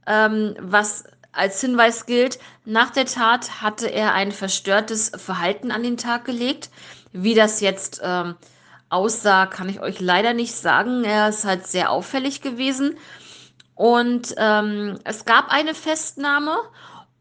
ähm, 0.06 0.56
was 0.60 1.06
als 1.32 1.62
Hinweis 1.62 2.06
gilt, 2.06 2.40
nach 2.66 2.90
der 2.90 3.06
Tat 3.06 3.62
hatte 3.62 3.88
er 3.88 4.14
ein 4.14 4.32
verstörtes 4.32 5.12
Verhalten 5.16 5.72
an 5.72 5.84
den 5.84 5.98
Tag 5.98 6.26
gelegt. 6.26 6.70
Wie 7.14 7.36
das 7.36 7.62
jetzt 7.62 8.02
ähm, 8.04 8.36
aussah, 8.90 9.46
kann 9.46 9.70
ich 9.70 9.80
euch 9.80 10.00
leider 10.00 10.34
nicht 10.34 10.54
sagen. 10.54 11.04
Er 11.04 11.30
ist 11.30 11.46
halt 11.46 11.68
sehr 11.68 11.92
auffällig 11.92 12.42
gewesen. 12.42 12.98
Und 13.78 14.34
ähm, 14.38 14.98
es 15.04 15.24
gab 15.26 15.52
eine 15.52 15.76
Festnahme 15.76 16.58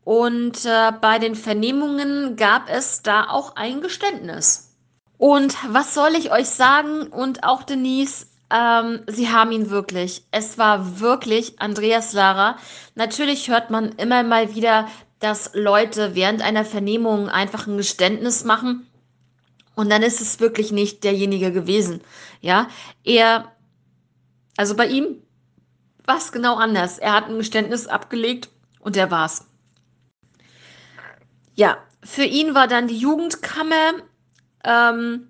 und 0.05 0.65
äh, 0.65 0.91
bei 1.03 1.19
den 1.19 1.35
Vernehmungen 1.35 2.37
gab 2.37 2.71
es 2.71 3.03
da 3.03 3.29
auch 3.29 3.57
ein 3.57 3.83
Geständnis. 3.83 4.75
Und 5.19 5.55
was 5.69 5.93
soll 5.93 6.15
ich 6.15 6.33
euch 6.33 6.49
sagen? 6.49 7.09
Und 7.09 7.45
auch 7.45 7.63
Denise, 7.63 8.29
ähm, 8.51 9.01
sie 9.07 9.29
haben 9.31 9.53
ihn 9.53 9.69
wirklich. 9.69 10.25
Es 10.31 10.57
war 10.57 10.99
wirklich 10.99 11.61
Andreas 11.61 12.15
Lara. 12.15 12.57
Natürlich 12.95 13.51
hört 13.51 13.71
man 13.71 13.93
immer 13.93 14.23
mal 14.23 14.55
wieder, 14.55 14.89
dass 15.19 15.51
Leute 15.53 16.15
während 16.15 16.41
einer 16.41 16.65
Vernehmung 16.65 17.29
einfach 17.29 17.67
ein 17.67 17.77
Geständnis 17.77 18.45
machen. 18.45 18.87
Und 19.75 19.91
dann 19.91 20.03
ist 20.03 20.23
es 20.23 20.41
wirklich 20.41 20.73
nicht 20.73 21.05
derjenige 21.05 21.53
gewesen. 21.53 22.01
Ja, 22.41 22.69
er, 23.05 23.53
also 24.57 24.75
bei 24.75 24.87
ihm 24.87 25.23
was 26.07 26.33
genau 26.33 26.57
anders. 26.57 26.99
Er 26.99 27.13
hat 27.13 27.29
ein 27.29 27.39
Geständnis 27.39 27.87
abgelegt 27.87 28.49
und 28.81 28.97
er 28.97 29.11
war's. 29.11 29.47
Ja, 31.55 31.79
für 32.03 32.25
ihn 32.25 32.55
war 32.55 32.69
dann 32.69 32.87
die 32.87 32.99
Jugendkammer 32.99 33.95
ähm, 34.65 35.29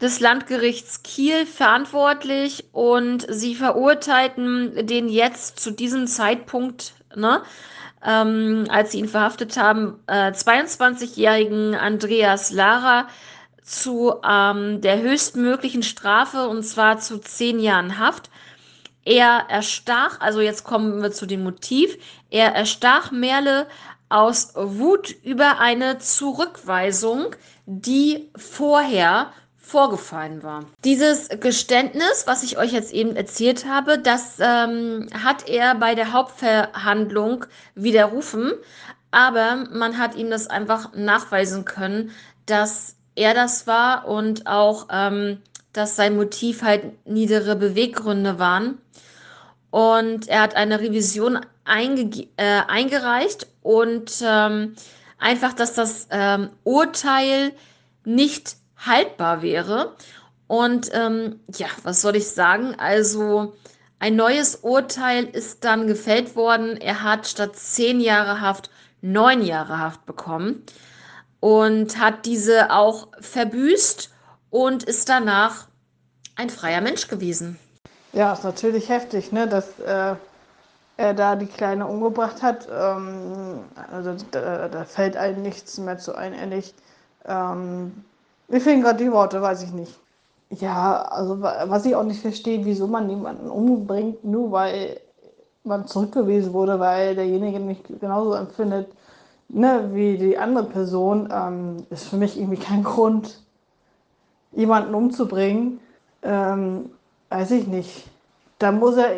des 0.00 0.20
Landgerichts 0.20 1.02
Kiel 1.02 1.46
verantwortlich 1.46 2.68
und 2.72 3.26
sie 3.28 3.54
verurteilten 3.54 4.86
den 4.86 5.08
jetzt 5.08 5.60
zu 5.60 5.70
diesem 5.70 6.06
Zeitpunkt, 6.06 6.94
ne, 7.14 7.42
ähm, 8.04 8.64
als 8.68 8.92
sie 8.92 8.98
ihn 8.98 9.08
verhaftet 9.08 9.56
haben, 9.56 10.00
äh, 10.06 10.32
22-jährigen 10.32 11.74
Andreas 11.74 12.50
Lara 12.50 13.08
zu 13.62 14.14
ähm, 14.26 14.80
der 14.80 15.00
höchstmöglichen 15.00 15.82
Strafe 15.82 16.48
und 16.48 16.62
zwar 16.62 16.98
zu 16.98 17.18
zehn 17.18 17.58
Jahren 17.58 17.98
Haft. 17.98 18.30
Er 19.06 19.46
erstach, 19.48 20.20
also 20.20 20.40
jetzt 20.40 20.64
kommen 20.64 21.00
wir 21.00 21.12
zu 21.12 21.26
dem 21.26 21.44
Motiv, 21.44 21.96
er 22.28 22.56
erstach 22.56 23.12
Merle 23.12 23.68
aus 24.08 24.52
Wut 24.56 25.14
über 25.22 25.60
eine 25.60 25.98
Zurückweisung, 25.98 27.36
die 27.66 28.28
vorher 28.36 29.30
vorgefallen 29.56 30.42
war. 30.42 30.64
Dieses 30.84 31.28
Geständnis, 31.28 32.24
was 32.26 32.42
ich 32.42 32.58
euch 32.58 32.72
jetzt 32.72 32.92
eben 32.92 33.14
erzählt 33.14 33.64
habe, 33.64 33.98
das 34.00 34.38
ähm, 34.40 35.08
hat 35.14 35.48
er 35.48 35.76
bei 35.76 35.94
der 35.94 36.12
Hauptverhandlung 36.12 37.46
widerrufen, 37.76 38.54
aber 39.12 39.66
man 39.72 39.98
hat 39.98 40.16
ihm 40.16 40.30
das 40.30 40.48
einfach 40.48 40.94
nachweisen 40.94 41.64
können, 41.64 42.10
dass 42.46 42.96
er 43.14 43.34
das 43.34 43.68
war 43.68 44.08
und 44.08 44.48
auch, 44.48 44.88
ähm, 44.90 45.42
dass 45.76 45.96
sein 45.96 46.16
Motiv 46.16 46.62
halt 46.62 47.06
niedere 47.06 47.56
Beweggründe 47.56 48.38
waren. 48.38 48.78
Und 49.70 50.28
er 50.28 50.40
hat 50.42 50.56
eine 50.56 50.80
Revision 50.80 51.40
einge 51.64 52.28
äh, 52.36 52.62
eingereicht 52.68 53.46
und 53.62 54.22
ähm, 54.22 54.74
einfach, 55.18 55.52
dass 55.52 55.74
das 55.74 56.06
ähm, 56.10 56.50
Urteil 56.64 57.52
nicht 58.04 58.56
haltbar 58.76 59.42
wäre. 59.42 59.94
Und 60.46 60.90
ähm, 60.92 61.40
ja, 61.56 61.66
was 61.82 62.00
soll 62.00 62.16
ich 62.16 62.28
sagen? 62.28 62.74
Also 62.78 63.54
ein 63.98 64.16
neues 64.16 64.56
Urteil 64.56 65.24
ist 65.24 65.64
dann 65.64 65.86
gefällt 65.86 66.36
worden. 66.36 66.76
Er 66.76 67.02
hat 67.02 67.26
statt 67.26 67.56
zehn 67.56 68.00
Jahre 68.00 68.40
Haft 68.40 68.70
neun 69.02 69.42
Jahre 69.42 69.78
Haft 69.78 70.06
bekommen 70.06 70.62
und 71.40 71.98
hat 71.98 72.26
diese 72.26 72.70
auch 72.70 73.08
verbüßt 73.20 74.10
und 74.50 74.82
ist 74.82 75.08
danach 75.08 75.68
ein 76.36 76.50
freier 76.50 76.80
Mensch 76.80 77.08
gewesen. 77.08 77.58
Ja, 78.12 78.32
ist 78.32 78.44
natürlich 78.44 78.88
heftig, 78.88 79.32
ne, 79.32 79.46
dass 79.46 79.78
äh, 79.80 80.14
er 80.96 81.14
da 81.14 81.36
die 81.36 81.46
Kleine 81.46 81.86
umgebracht 81.86 82.42
hat. 82.42 82.68
Ähm, 82.70 83.60
also 83.92 84.16
da, 84.30 84.68
da, 84.68 84.84
fällt 84.84 85.16
einem 85.16 85.42
nichts 85.42 85.78
mehr 85.78 85.98
zu 85.98 86.14
ein, 86.14 86.32
ehrlich. 86.32 86.74
Ähm, 87.26 88.04
mir 88.48 88.60
fehlen 88.60 88.82
gerade 88.82 89.02
die 89.02 89.12
Worte, 89.12 89.42
weiß 89.42 89.62
ich 89.62 89.72
nicht. 89.72 89.98
Ja, 90.50 91.02
also 91.02 91.42
was 91.42 91.84
ich 91.84 91.96
auch 91.96 92.04
nicht 92.04 92.20
verstehe, 92.20 92.64
wieso 92.64 92.86
man 92.86 93.10
jemanden 93.10 93.50
umbringt, 93.50 94.24
nur 94.24 94.52
weil 94.52 95.00
man 95.64 95.88
zurückgewiesen 95.88 96.52
wurde, 96.52 96.78
weil 96.78 97.16
derjenige 97.16 97.58
nicht 97.58 97.82
genauso 98.00 98.34
empfindet 98.34 98.86
ne, 99.48 99.90
wie 99.92 100.18
die 100.18 100.38
andere 100.38 100.64
Person, 100.64 101.28
ähm, 101.32 101.86
ist 101.90 102.08
für 102.08 102.16
mich 102.16 102.38
irgendwie 102.38 102.58
kein 102.58 102.82
Grund, 102.82 103.40
jemanden 104.56 104.94
umzubringen. 104.94 105.78
Ähm, 106.22 106.90
weiß 107.28 107.52
ich 107.52 107.68
nicht. 107.68 108.08
Da 108.58 108.72
muss 108.72 108.96
er 108.96 109.10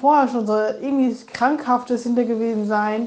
vorher 0.00 0.26
schon 0.28 0.46
so 0.46 0.54
irgendwie 0.54 1.14
Krankhaftes 1.26 2.02
hinter 2.02 2.24
gewesen 2.24 2.66
sein, 2.66 3.06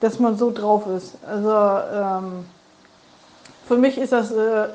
dass 0.00 0.18
man 0.18 0.36
so 0.36 0.50
drauf 0.50 0.86
ist. 0.86 1.16
Also 1.24 1.50
ähm, 1.50 2.46
für 3.68 3.76
mich 3.76 3.98
ist 3.98 4.12
das 4.12 4.32
äh, 4.32 4.68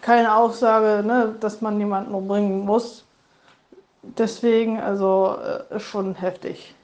keine 0.00 0.34
Aussage, 0.34 1.06
ne, 1.06 1.34
dass 1.40 1.60
man 1.60 1.78
jemanden 1.78 2.14
umbringen 2.14 2.64
muss. 2.64 3.04
Deswegen, 4.02 4.80
also 4.80 5.36
äh, 5.70 5.78
schon 5.78 6.14
heftig. 6.14 6.74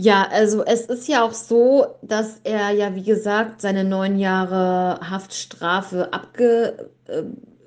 Ja, 0.00 0.28
also 0.30 0.64
es 0.64 0.82
ist 0.82 1.08
ja 1.08 1.24
auch 1.24 1.32
so, 1.32 1.96
dass 2.02 2.38
er 2.44 2.70
ja, 2.70 2.94
wie 2.94 3.02
gesagt, 3.02 3.60
seine 3.60 3.82
neun 3.82 4.16
Jahre 4.16 5.00
Haftstrafe 5.10 6.12
abge, 6.12 6.90
äh, 7.08 7.24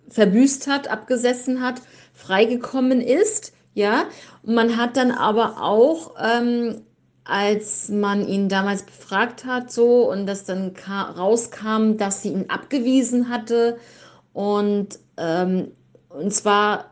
verbüßt 0.07 0.67
hat, 0.67 0.87
abgesessen 0.87 1.61
hat, 1.61 1.81
freigekommen 2.13 3.01
ist, 3.01 3.51
ja. 3.73 4.05
Und 4.43 4.53
man 4.55 4.77
hat 4.77 4.95
dann 4.95 5.11
aber 5.11 5.61
auch, 5.61 6.15
ähm, 6.23 6.83
als 7.25 7.89
man 7.89 8.25
ihn 8.25 8.47
damals 8.47 8.83
befragt 8.83 9.43
hat, 9.43 9.69
so 9.69 10.09
und 10.09 10.25
das 10.25 10.45
dann 10.45 10.73
rauskam, 10.87 11.97
dass 11.97 12.21
sie 12.21 12.29
ihn 12.29 12.45
abgewiesen 12.49 13.27
hatte 13.27 13.77
und 14.31 14.99
ähm, 15.17 15.73
und 16.07 16.33
zwar 16.33 16.90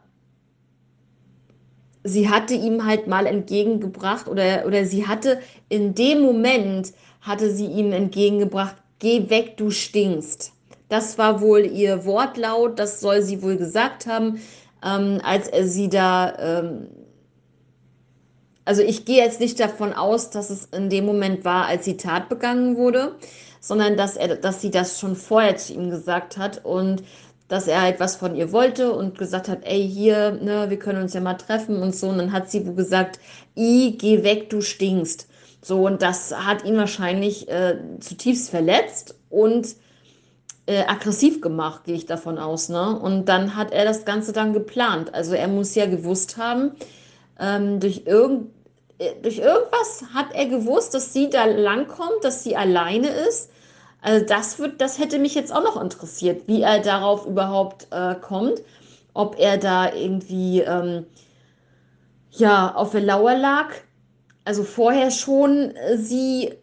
sie 2.04 2.30
hatte 2.30 2.54
ihm 2.54 2.86
halt 2.86 3.08
mal 3.08 3.26
entgegengebracht 3.26 4.28
oder 4.28 4.66
oder 4.66 4.86
sie 4.86 5.08
hatte 5.08 5.40
in 5.68 5.96
dem 5.96 6.22
Moment 6.22 6.94
hatte 7.22 7.52
sie 7.52 7.66
ihm 7.66 7.92
entgegengebracht, 7.92 8.76
geh 9.00 9.30
weg, 9.30 9.58
du 9.58 9.72
stinkst. 9.72 10.54
Das 10.88 11.18
war 11.18 11.42
wohl 11.42 11.66
ihr 11.66 12.06
Wortlaut, 12.06 12.80
das 12.80 13.00
soll 13.00 13.22
sie 13.22 13.44
wohl 13.44 13.58
gesagt 13.58 14.08
haben, 14.08 14.42
ähm, 14.84 15.20
als 15.24 15.48
er 15.48 15.68
sie 15.68 15.90
da, 15.90 16.34
ähm, 16.40 16.88
also 18.66 18.82
ich 18.82 19.06
gehe 19.06 19.24
jetzt 19.24 19.40
nicht 19.40 19.60
davon 19.60 19.94
aus, 19.94 20.30
dass 20.30 20.50
es 20.50 20.66
in 20.66 20.90
dem 20.90 21.06
Moment 21.06 21.46
war, 21.46 21.66
als 21.66 21.86
die 21.86 21.98
Tat 21.98 22.30
begangen 22.30 22.76
wurde, 22.78 23.16
sondern 23.60 23.98
dass 23.98 24.16
er, 24.16 24.36
dass 24.38 24.62
sie 24.62 24.72
das 24.72 25.00
schon 25.00 25.16
vorher 25.16 25.58
zu 25.58 25.74
ihm 25.74 25.90
gesagt 25.90 26.38
hat 26.38 26.64
und 26.66 27.04
dass 27.50 27.68
er 27.68 27.82
halt 27.82 28.00
was 28.00 28.16
von 28.16 28.36
ihr 28.36 28.54
wollte 28.54 28.94
und 28.94 29.18
gesagt 29.18 29.50
hat, 29.50 29.60
ey, 29.64 29.86
hier, 29.86 30.32
ne, 30.32 30.70
wir 30.70 30.80
können 30.80 31.02
uns 31.02 31.14
ja 31.14 31.20
mal 31.20 31.34
treffen 31.34 31.82
und 31.82 31.96
so. 31.96 32.08
Und 32.08 32.20
dann 32.20 32.32
hat 32.32 32.50
sie 32.50 32.64
gesagt, 32.64 33.20
I, 33.58 33.98
geh 33.98 34.24
weg, 34.24 34.50
du 34.50 34.62
stinkst. 34.62 35.28
So, 35.62 35.86
und 35.86 36.02
das 36.02 36.34
hat 36.34 36.64
ihn 36.64 36.78
wahrscheinlich 36.78 37.50
äh, 37.50 37.76
zutiefst 38.00 38.52
verletzt 38.52 39.16
und 39.30 39.76
äh, 40.68 40.86
aggressiv 40.86 41.42
gemacht, 41.42 41.86
gehe 41.86 41.96
ich 41.96 42.06
davon 42.06 42.38
aus. 42.38 42.70
Ne? 42.70 42.98
Und 42.98 43.26
dann 43.26 43.56
hat 43.56 43.72
er 43.72 43.84
das 43.84 44.06
Ganze 44.06 44.32
dann 44.32 44.54
geplant. 44.54 45.14
Also 45.16 45.34
er 45.34 45.48
muss 45.48 45.74
ja 45.74 45.88
gewusst 45.88 46.38
haben, 46.38 46.74
ähm, 47.40 47.80
durch, 47.80 48.04
irgend, 48.06 48.52
äh, 49.00 49.16
durch 49.24 49.40
irgendwas 49.40 50.04
hat 50.14 50.28
er 50.34 50.46
gewusst, 50.46 50.94
dass 50.94 51.14
sie 51.14 51.30
da 51.32 51.46
langkommt, 51.46 52.24
dass 52.24 52.44
sie 52.44 52.56
alleine 52.56 53.08
ist. 53.10 53.50
Also 54.02 54.26
das 54.26 54.60
wird, 54.60 54.80
das 54.82 55.00
hätte 55.00 55.20
mich 55.20 55.36
jetzt 55.36 55.54
auch 55.54 55.64
noch 55.64 55.82
interessiert, 55.82 56.48
wie 56.48 56.62
er 56.62 56.80
darauf 56.80 57.26
überhaupt 57.26 57.88
äh, 57.92 58.16
kommt. 58.16 58.62
Ob 59.14 59.38
er 59.40 59.58
da 59.58 59.94
irgendwie 59.94 60.62
ähm, 60.62 61.06
ja 62.32 62.74
auf 62.76 62.92
der 62.92 63.02
Lauer 63.02 63.36
lag, 63.36 63.72
also 64.46 64.64
vorher 64.64 65.12
schon 65.12 65.76
äh, 65.76 65.98
sie 65.98 66.54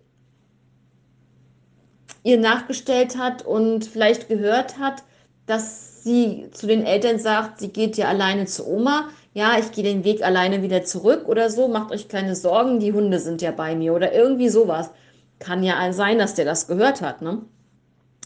ihr 2.22 2.38
nachgestellt 2.38 3.16
hat 3.18 3.44
und 3.46 3.84
vielleicht 3.84 4.28
gehört 4.28 4.78
hat, 4.78 5.04
dass 5.46 6.02
sie 6.02 6.48
zu 6.52 6.66
den 6.66 6.84
Eltern 6.84 7.18
sagt, 7.18 7.60
sie 7.60 7.68
geht 7.68 7.96
ja 7.96 8.08
alleine 8.08 8.46
zu 8.46 8.66
Oma. 8.66 9.08
Ja, 9.34 9.58
ich 9.58 9.70
gehe 9.72 9.84
den 9.84 10.02
Weg 10.02 10.22
alleine 10.24 10.62
wieder 10.62 10.82
zurück 10.82 11.28
oder 11.28 11.50
so. 11.50 11.68
Macht 11.68 11.92
euch 11.92 12.08
keine 12.08 12.34
Sorgen, 12.34 12.80
die 12.80 12.92
Hunde 12.92 13.20
sind 13.20 13.42
ja 13.42 13.50
bei 13.52 13.76
mir 13.76 13.92
oder 13.94 14.12
irgendwie 14.12 14.48
sowas. 14.48 14.90
Kann 15.38 15.62
ja 15.62 15.92
sein, 15.92 16.18
dass 16.18 16.34
der 16.34 16.44
das 16.44 16.66
gehört 16.66 17.02
hat, 17.02 17.22
ne? 17.22 17.42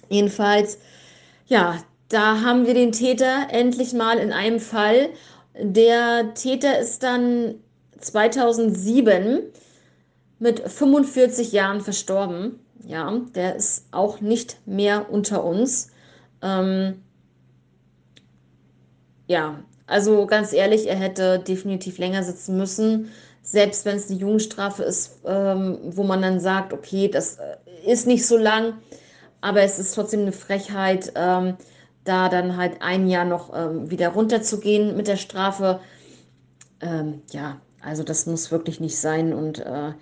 Jedenfalls, 0.08 0.78
ja, 1.46 1.78
da 2.08 2.40
haben 2.42 2.66
wir 2.66 2.74
den 2.74 2.92
Täter 2.92 3.48
endlich 3.50 3.92
mal 3.92 4.18
in 4.18 4.32
einem 4.32 4.60
Fall. 4.60 5.10
Der 5.58 6.34
Täter 6.34 6.78
ist 6.78 7.02
dann 7.02 7.54
2007 8.00 9.42
mit 10.38 10.60
45 10.60 11.52
Jahren 11.52 11.80
verstorben. 11.80 12.58
Ja, 12.84 13.12
der 13.34 13.56
ist 13.56 13.86
auch 13.92 14.20
nicht 14.20 14.58
mehr 14.66 15.10
unter 15.10 15.44
uns. 15.44 15.90
Ähm, 16.42 17.02
ja, 19.28 19.62
also 19.86 20.26
ganz 20.26 20.52
ehrlich, 20.52 20.88
er 20.88 20.96
hätte 20.96 21.38
definitiv 21.38 21.98
länger 21.98 22.22
sitzen 22.22 22.56
müssen, 22.56 23.10
selbst 23.50 23.84
wenn 23.84 23.96
es 23.96 24.08
eine 24.08 24.20
Jugendstrafe 24.20 24.84
ist, 24.84 25.18
ähm, 25.26 25.78
wo 25.82 26.04
man 26.04 26.22
dann 26.22 26.38
sagt, 26.38 26.72
okay, 26.72 27.08
das 27.08 27.38
äh, 27.38 27.56
ist 27.90 28.06
nicht 28.06 28.24
so 28.24 28.36
lang, 28.36 28.74
aber 29.40 29.62
es 29.62 29.80
ist 29.80 29.94
trotzdem 29.94 30.20
eine 30.20 30.32
Frechheit, 30.32 31.12
ähm, 31.16 31.56
da 32.04 32.28
dann 32.28 32.56
halt 32.56 32.80
ein 32.80 33.08
Jahr 33.08 33.24
noch 33.24 33.52
ähm, 33.52 33.90
wieder 33.90 34.10
runterzugehen 34.10 34.96
mit 34.96 35.08
der 35.08 35.16
Strafe. 35.16 35.80
Ähm, 36.80 37.22
ja, 37.32 37.60
also 37.82 38.04
das 38.04 38.26
muss 38.26 38.52
wirklich 38.52 38.78
nicht 38.78 38.96
sein 38.96 39.32
und 39.34 39.58
äh, 39.58 39.92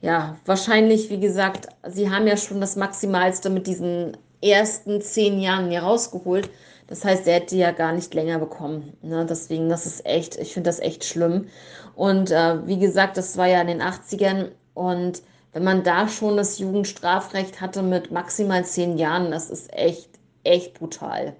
ja, 0.00 0.36
wahrscheinlich, 0.44 1.10
wie 1.10 1.20
gesagt, 1.20 1.68
sie 1.88 2.10
haben 2.10 2.26
ja 2.26 2.36
schon 2.36 2.60
das 2.60 2.74
Maximalste 2.74 3.50
mit 3.50 3.68
diesen 3.68 4.16
ersten 4.42 5.00
zehn 5.00 5.40
Jahren 5.40 5.70
hier 5.70 5.82
rausgeholt. 5.82 6.50
Das 6.88 7.04
heißt, 7.04 7.26
er 7.26 7.34
hätte 7.34 7.56
ja 7.56 7.72
gar 7.72 7.92
nicht 7.92 8.14
länger 8.14 8.38
bekommen. 8.38 8.92
Ne? 9.02 9.26
Deswegen, 9.28 9.68
das 9.68 9.86
ist 9.86 10.06
echt, 10.06 10.36
ich 10.36 10.52
finde 10.52 10.68
das 10.68 10.78
echt 10.80 11.04
schlimm. 11.04 11.48
Und 11.96 12.30
äh, 12.30 12.66
wie 12.66 12.78
gesagt, 12.78 13.16
das 13.16 13.36
war 13.36 13.48
ja 13.48 13.60
in 13.60 13.66
den 13.66 13.82
80ern. 13.82 14.50
Und 14.74 15.22
wenn 15.52 15.64
man 15.64 15.82
da 15.82 16.06
schon 16.06 16.36
das 16.36 16.58
Jugendstrafrecht 16.58 17.60
hatte 17.60 17.82
mit 17.82 18.12
maximal 18.12 18.64
zehn 18.64 18.98
Jahren, 18.98 19.30
das 19.30 19.50
ist 19.50 19.72
echt, 19.72 20.10
echt 20.44 20.74
brutal. 20.74 21.34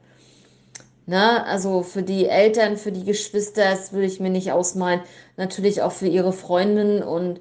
Ne? 1.04 1.44
Also 1.44 1.82
für 1.82 2.02
die 2.02 2.26
Eltern, 2.26 2.78
für 2.78 2.90
die 2.90 3.04
Geschwister, 3.04 3.70
das 3.70 3.92
würde 3.92 4.06
ich 4.06 4.18
mir 4.18 4.30
nicht 4.30 4.50
ausmalen. 4.50 5.00
Natürlich 5.36 5.82
auch 5.82 5.92
für 5.92 6.08
ihre 6.08 6.32
Freundinnen 6.32 7.02
und 7.02 7.40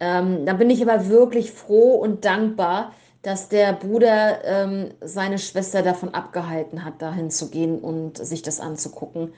ähm, 0.00 0.46
da 0.46 0.54
bin 0.54 0.70
ich 0.70 0.82
aber 0.82 1.08
wirklich 1.08 1.52
froh 1.52 1.94
und 1.94 2.24
dankbar, 2.24 2.92
dass 3.22 3.48
der 3.48 3.72
Bruder 3.72 4.44
ähm, 4.44 4.90
seine 5.00 5.38
Schwester 5.38 5.82
davon 5.82 6.14
abgehalten 6.14 6.84
hat, 6.84 7.00
dahin 7.00 7.30
zu 7.30 7.50
gehen 7.50 7.78
und 7.78 8.18
sich 8.18 8.42
das 8.42 8.58
anzugucken. 8.58 9.32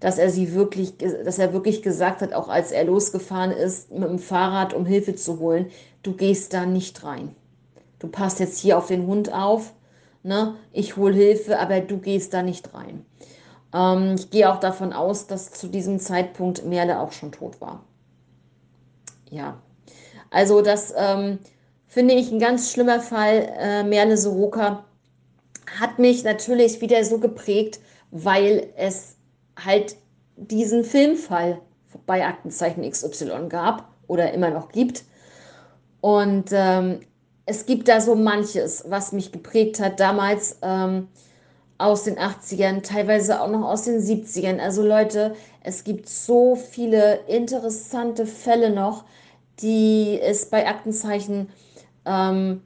Dass 0.00 0.18
er 0.18 0.30
sie 0.30 0.52
wirklich, 0.52 0.98
dass 0.98 1.38
er 1.38 1.52
wirklich 1.52 1.82
gesagt 1.82 2.20
hat, 2.20 2.32
auch 2.34 2.48
als 2.48 2.70
er 2.70 2.84
losgefahren 2.84 3.50
ist 3.50 3.90
mit 3.90 4.08
dem 4.08 4.18
Fahrrad, 4.18 4.74
um 4.74 4.84
Hilfe 4.84 5.14
zu 5.14 5.38
holen, 5.38 5.70
du 6.02 6.12
gehst 6.12 6.52
da 6.52 6.66
nicht 6.66 7.02
rein. 7.02 7.34
Du 7.98 8.08
passt 8.08 8.40
jetzt 8.40 8.58
hier 8.58 8.76
auf 8.76 8.88
den 8.88 9.06
Hund 9.06 9.32
auf, 9.32 9.72
ne? 10.22 10.54
Ich 10.72 10.96
hole 10.96 11.14
Hilfe, 11.14 11.58
aber 11.58 11.80
du 11.80 11.98
gehst 11.98 12.34
da 12.34 12.42
nicht 12.42 12.74
rein. 12.74 13.06
Ähm, 13.72 14.14
ich 14.16 14.30
gehe 14.30 14.52
auch 14.52 14.60
davon 14.60 14.92
aus, 14.92 15.26
dass 15.26 15.52
zu 15.52 15.68
diesem 15.68 15.98
Zeitpunkt 15.98 16.64
Merle 16.64 17.00
auch 17.00 17.12
schon 17.12 17.32
tot 17.32 17.60
war. 17.60 17.82
Ja, 19.30 19.60
also 20.30 20.62
das 20.62 20.94
ähm, 20.96 21.38
finde 21.86 22.14
ich 22.14 22.30
ein 22.30 22.38
ganz 22.38 22.70
schlimmer 22.70 23.00
Fall. 23.00 23.52
Äh, 23.58 23.82
Merle 23.82 24.16
Soroka 24.16 24.84
hat 25.80 25.98
mich 25.98 26.24
natürlich 26.24 26.80
wieder 26.80 27.02
so 27.04 27.18
geprägt, 27.18 27.80
weil 28.10 28.68
es 28.76 29.15
halt 29.62 29.96
diesen 30.36 30.84
Filmfall 30.84 31.60
bei 32.04 32.24
Aktenzeichen 32.26 32.88
XY 32.88 33.48
gab 33.48 33.88
oder 34.06 34.32
immer 34.32 34.50
noch 34.50 34.70
gibt. 34.70 35.04
Und 36.00 36.50
ähm, 36.52 37.00
es 37.46 37.66
gibt 37.66 37.88
da 37.88 38.00
so 38.00 38.14
manches, 38.14 38.84
was 38.88 39.12
mich 39.12 39.32
geprägt 39.32 39.80
hat 39.80 40.00
damals 40.00 40.58
ähm, 40.62 41.08
aus 41.78 42.04
den 42.04 42.18
80ern, 42.18 42.82
teilweise 42.82 43.40
auch 43.40 43.50
noch 43.50 43.66
aus 43.66 43.82
den 43.82 44.00
70ern. 44.00 44.58
Also 44.58 44.82
Leute, 44.82 45.34
es 45.62 45.84
gibt 45.84 46.08
so 46.08 46.56
viele 46.56 47.20
interessante 47.26 48.26
Fälle 48.26 48.70
noch, 48.70 49.04
die 49.60 50.18
es 50.20 50.46
bei 50.46 50.66
Aktenzeichen, 50.66 51.48
ähm, 52.04 52.62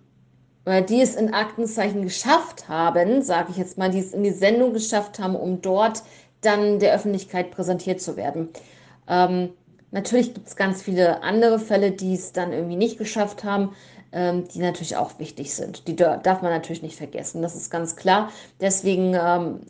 oder 0.67 0.83
die 0.83 1.01
es 1.01 1.17
in 1.17 1.33
Aktenzeichen 1.33 2.03
geschafft 2.03 2.69
haben, 2.69 3.23
sage 3.23 3.49
ich 3.51 3.57
jetzt 3.57 3.79
mal, 3.79 3.91
die 3.91 4.01
es 4.01 4.13
in 4.13 4.23
die 4.23 4.31
Sendung 4.31 4.73
geschafft 4.73 5.19
haben, 5.19 5.35
um 5.35 5.63
dort 5.63 6.03
dann 6.41 6.79
der 6.79 6.95
Öffentlichkeit 6.95 7.51
präsentiert 7.51 8.01
zu 8.01 8.17
werden. 8.17 8.49
Ähm, 9.09 9.51
natürlich 9.91 10.35
gibt 10.35 10.49
es 10.49 10.57
ganz 10.57 10.83
viele 10.83 11.23
andere 11.23 11.59
Fälle, 11.59 11.91
die 11.91 12.15
es 12.15 12.33
dann 12.33 12.53
irgendwie 12.53 12.77
nicht 12.77 12.99
geschafft 12.99 13.45
haben, 13.45 13.75
ähm, 14.13 14.49
die 14.49 14.61
natürlich 14.61 14.97
auch 14.97 15.19
wichtig 15.19 15.55
sind. 15.55 15.87
Die 15.87 15.97
darf 15.97 16.43
man 16.43 16.51
natürlich 16.51 16.83
nicht 16.83 16.97
vergessen, 16.97 17.43
das 17.43 17.55
ist 17.55 17.71
ganz 17.71 17.97
klar. 17.97 18.31
Deswegen 18.61 19.15
ähm, 19.15 19.61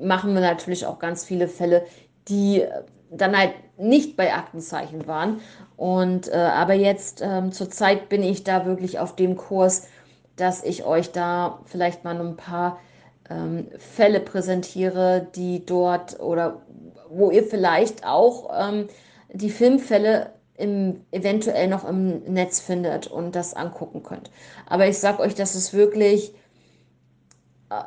machen 0.00 0.34
wir 0.34 0.40
natürlich 0.40 0.86
auch 0.86 0.98
ganz 0.98 1.24
viele 1.24 1.48
Fälle, 1.48 1.84
die 2.28 2.64
dann 3.10 3.36
halt 3.36 3.54
nicht 3.76 4.16
bei 4.16 4.32
Aktenzeichen 4.32 5.06
waren. 5.06 5.40
Und 5.76 6.28
äh, 6.28 6.36
aber 6.36 6.74
jetzt 6.74 7.22
ähm, 7.22 7.52
zurzeit 7.52 8.08
bin 8.08 8.22
ich 8.22 8.44
da 8.44 8.66
wirklich 8.66 8.98
auf 8.98 9.16
dem 9.16 9.36
Kurs, 9.36 9.88
dass 10.36 10.62
ich 10.62 10.84
euch 10.84 11.12
da 11.12 11.60
vielleicht 11.66 12.04
mal 12.04 12.18
ein 12.18 12.36
paar 12.36 12.78
ähm, 13.30 13.68
Fälle 13.78 14.20
präsentiere, 14.20 15.28
die 15.34 15.64
dort 15.64 16.20
oder 16.20 16.62
wo 17.08 17.30
ihr 17.30 17.44
vielleicht 17.44 18.04
auch 18.04 18.50
ähm, 18.56 18.88
die 19.32 19.50
Filmfälle 19.50 20.32
im, 20.56 21.00
eventuell 21.10 21.68
noch 21.68 21.88
im 21.88 22.22
Netz 22.24 22.60
findet 22.60 23.06
und 23.06 23.34
das 23.34 23.54
angucken 23.54 24.02
könnt. 24.02 24.30
Aber 24.66 24.86
ich 24.86 24.98
sage 24.98 25.20
euch, 25.20 25.34
das 25.34 25.54
ist 25.54 25.72
wirklich 25.72 26.34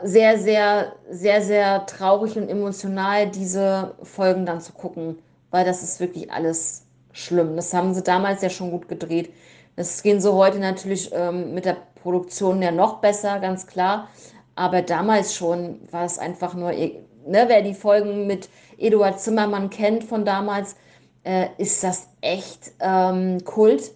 sehr, 0.02 0.40
sehr, 0.40 0.94
sehr, 1.10 1.42
sehr 1.42 1.86
traurig 1.86 2.38
und 2.38 2.50
emotional, 2.50 3.30
diese 3.30 3.96
Folgen 4.02 4.46
dann 4.46 4.62
zu 4.62 4.72
gucken, 4.72 5.18
weil 5.52 5.66
das 5.66 5.84
ist 5.84 6.00
wirklich 6.00 6.32
alles 6.32 6.86
schlimm. 7.12 7.56
Das 7.56 7.74
haben 7.74 7.94
sie 7.94 8.02
damals 8.02 8.42
ja 8.42 8.50
schon 8.50 8.72
gut 8.72 8.88
gedreht. 8.88 9.32
Das 9.76 10.02
gehen 10.02 10.22
so 10.22 10.34
heute 10.36 10.60
natürlich 10.60 11.12
ähm, 11.14 11.54
mit 11.54 11.66
der 11.66 11.78
Produktion 12.02 12.62
ja 12.62 12.72
noch 12.72 13.00
besser, 13.00 13.40
ganz 13.40 13.68
klar. 13.68 14.08
Aber 14.56 14.82
damals 14.82 15.36
schon 15.36 15.80
war 15.92 16.06
es 16.06 16.20
einfach 16.20 16.54
nur, 16.54 16.72
ne, 16.72 17.00
wer 17.26 17.62
die 17.62 17.74
Folgen 17.74 18.28
mit 18.28 18.50
Eduard 18.78 19.20
Zimmermann 19.20 19.70
kennt 19.70 20.04
von 20.04 20.26
damals, 20.26 20.76
äh, 21.24 21.48
ist 21.58 21.84
das 21.84 22.08
echt 22.22 22.72
ähm, 22.80 23.44
Kult. 23.46 23.92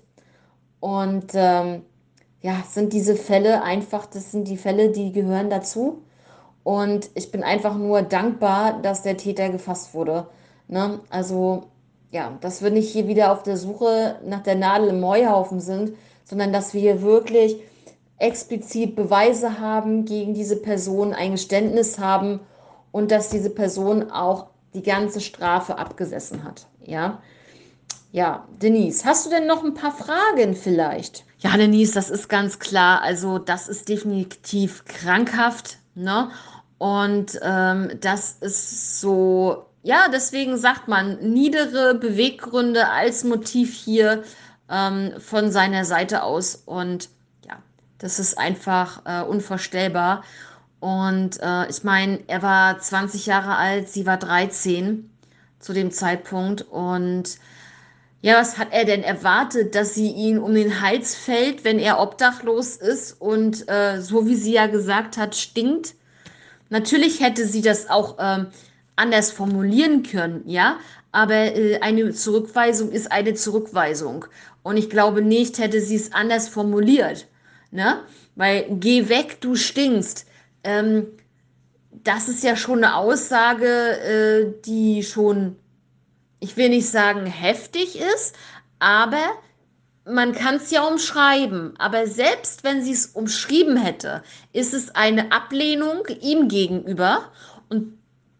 Und 0.79 1.31
ähm, 1.33 1.83
ja, 2.41 2.63
sind 2.69 2.93
diese 2.93 3.15
Fälle 3.15 3.63
einfach, 3.63 4.05
das 4.05 4.31
sind 4.31 4.47
die 4.47 4.57
Fälle, 4.57 4.89
die 4.89 5.11
gehören 5.11 5.49
dazu. 5.49 6.03
Und 6.63 7.09
ich 7.15 7.31
bin 7.31 7.43
einfach 7.43 7.75
nur 7.77 8.01
dankbar, 8.01 8.81
dass 8.81 9.03
der 9.03 9.17
Täter 9.17 9.49
gefasst 9.49 9.93
wurde. 9.93 10.27
Ne? 10.67 10.99
Also, 11.09 11.63
ja, 12.11 12.37
dass 12.41 12.61
wir 12.61 12.71
nicht 12.71 12.91
hier 12.91 13.07
wieder 13.07 13.31
auf 13.31 13.43
der 13.43 13.57
Suche 13.57 14.19
nach 14.25 14.43
der 14.43 14.55
Nadel 14.55 14.89
im 14.89 15.05
Heuhaufen 15.05 15.59
sind, 15.59 15.93
sondern 16.25 16.51
dass 16.51 16.73
wir 16.73 16.81
hier 16.81 17.01
wirklich 17.01 17.57
explizit 18.19 18.95
Beweise 18.95 19.59
haben 19.59 20.05
gegen 20.05 20.33
diese 20.33 20.55
Person, 20.55 21.13
ein 21.13 21.31
Geständnis 21.31 21.99
haben 21.99 22.39
und 22.91 23.11
dass 23.11 23.29
diese 23.29 23.49
Person 23.49 24.11
auch 24.11 24.47
die 24.73 24.83
ganze 24.83 25.21
Strafe 25.21 25.77
abgesessen 25.77 26.43
hat. 26.43 26.67
Ja. 26.83 27.21
Ja, 28.11 28.47
Denise, 28.61 29.05
hast 29.05 29.25
du 29.25 29.29
denn 29.29 29.47
noch 29.47 29.63
ein 29.63 29.73
paar 29.73 29.91
Fragen 29.91 30.55
vielleicht? 30.55 31.25
Ja, 31.39 31.55
Denise, 31.55 31.93
das 31.93 32.09
ist 32.09 32.29
ganz 32.29 32.57
klar. 32.57 33.01
Also, 33.01 33.37
das 33.37 33.67
ist 33.67 33.89
definitiv 33.89 34.85
krankhaft, 34.85 35.77
ne? 35.93 36.29
Und 36.77 37.39
ähm, 37.43 37.91
das 38.01 38.37
ist 38.39 39.01
so, 39.01 39.65
ja, 39.83 40.07
deswegen 40.11 40.57
sagt 40.57 40.87
man, 40.87 41.17
niedere 41.19 41.95
Beweggründe 41.95 42.87
als 42.87 43.23
Motiv 43.23 43.73
hier 43.73 44.23
ähm, 44.69 45.13
von 45.19 45.51
seiner 45.51 45.85
Seite 45.85 46.23
aus. 46.23 46.55
Und 46.55 47.09
das 47.99 48.19
ist 48.19 48.37
einfach 48.37 49.01
äh, 49.05 49.23
unvorstellbar. 49.23 50.23
Und 50.79 51.39
äh, 51.41 51.69
ich 51.69 51.83
meine, 51.83 52.19
er 52.27 52.41
war 52.41 52.79
20 52.79 53.25
Jahre 53.25 53.55
alt, 53.55 53.89
sie 53.89 54.05
war 54.05 54.17
13 54.17 55.09
zu 55.59 55.73
dem 55.73 55.91
Zeitpunkt. 55.91 56.61
Und 56.61 57.37
ja, 58.21 58.39
was 58.39 58.57
hat 58.57 58.69
er 58.71 58.85
denn 58.85 59.03
erwartet, 59.03 59.75
dass 59.75 59.95
sie 59.95 60.11
ihn 60.11 60.37
um 60.39 60.53
den 60.53 60.81
Hals 60.81 61.15
fällt, 61.15 61.63
wenn 61.63 61.79
er 61.79 61.99
obdachlos 61.99 62.75
ist 62.75 63.19
und 63.19 63.67
äh, 63.69 64.01
so 64.01 64.27
wie 64.27 64.35
sie 64.35 64.53
ja 64.53 64.67
gesagt 64.67 65.17
hat, 65.17 65.35
stinkt? 65.35 65.95
Natürlich 66.69 67.21
hätte 67.21 67.45
sie 67.47 67.61
das 67.61 67.89
auch 67.89 68.17
ähm, 68.19 68.47
anders 68.95 69.31
formulieren 69.31 70.03
können, 70.03 70.43
ja, 70.45 70.77
aber 71.11 71.55
äh, 71.55 71.79
eine 71.79 72.11
Zurückweisung 72.11 72.91
ist 72.91 73.11
eine 73.11 73.33
Zurückweisung. 73.35 74.25
Und 74.63 74.77
ich 74.77 74.89
glaube 74.89 75.21
nicht, 75.21 75.59
hätte 75.59 75.79
sie 75.79 75.95
es 75.95 76.11
anders 76.11 76.49
formuliert, 76.49 77.27
ne? 77.71 78.03
Weil 78.35 78.67
geh 78.69 79.09
weg, 79.09 79.41
du 79.41 79.55
stinkst. 79.55 80.25
Ähm, 80.63 81.07
das 81.91 82.27
ist 82.29 82.43
ja 82.43 82.55
schon 82.55 82.83
eine 82.83 82.95
Aussage, 82.95 83.67
äh, 83.67 84.53
die 84.65 85.03
schon 85.03 85.55
ich 86.39 86.57
will 86.57 86.69
nicht 86.69 86.89
sagen 86.89 87.25
heftig 87.25 87.99
ist, 87.99 88.35
aber 88.79 89.23
man 90.05 90.33
kann 90.33 90.55
es 90.55 90.71
ja 90.71 90.83
umschreiben. 90.83 91.73
Aber 91.77 92.07
selbst 92.07 92.63
wenn 92.63 92.81
sie 92.81 92.93
es 92.93 93.07
umschrieben 93.07 93.75
hätte, 93.75 94.23
ist 94.53 94.73
es 94.73 94.95
eine 94.95 95.31
Ablehnung 95.31 96.07
ihm 96.21 96.47
gegenüber. 96.47 97.31
Und 97.69 97.97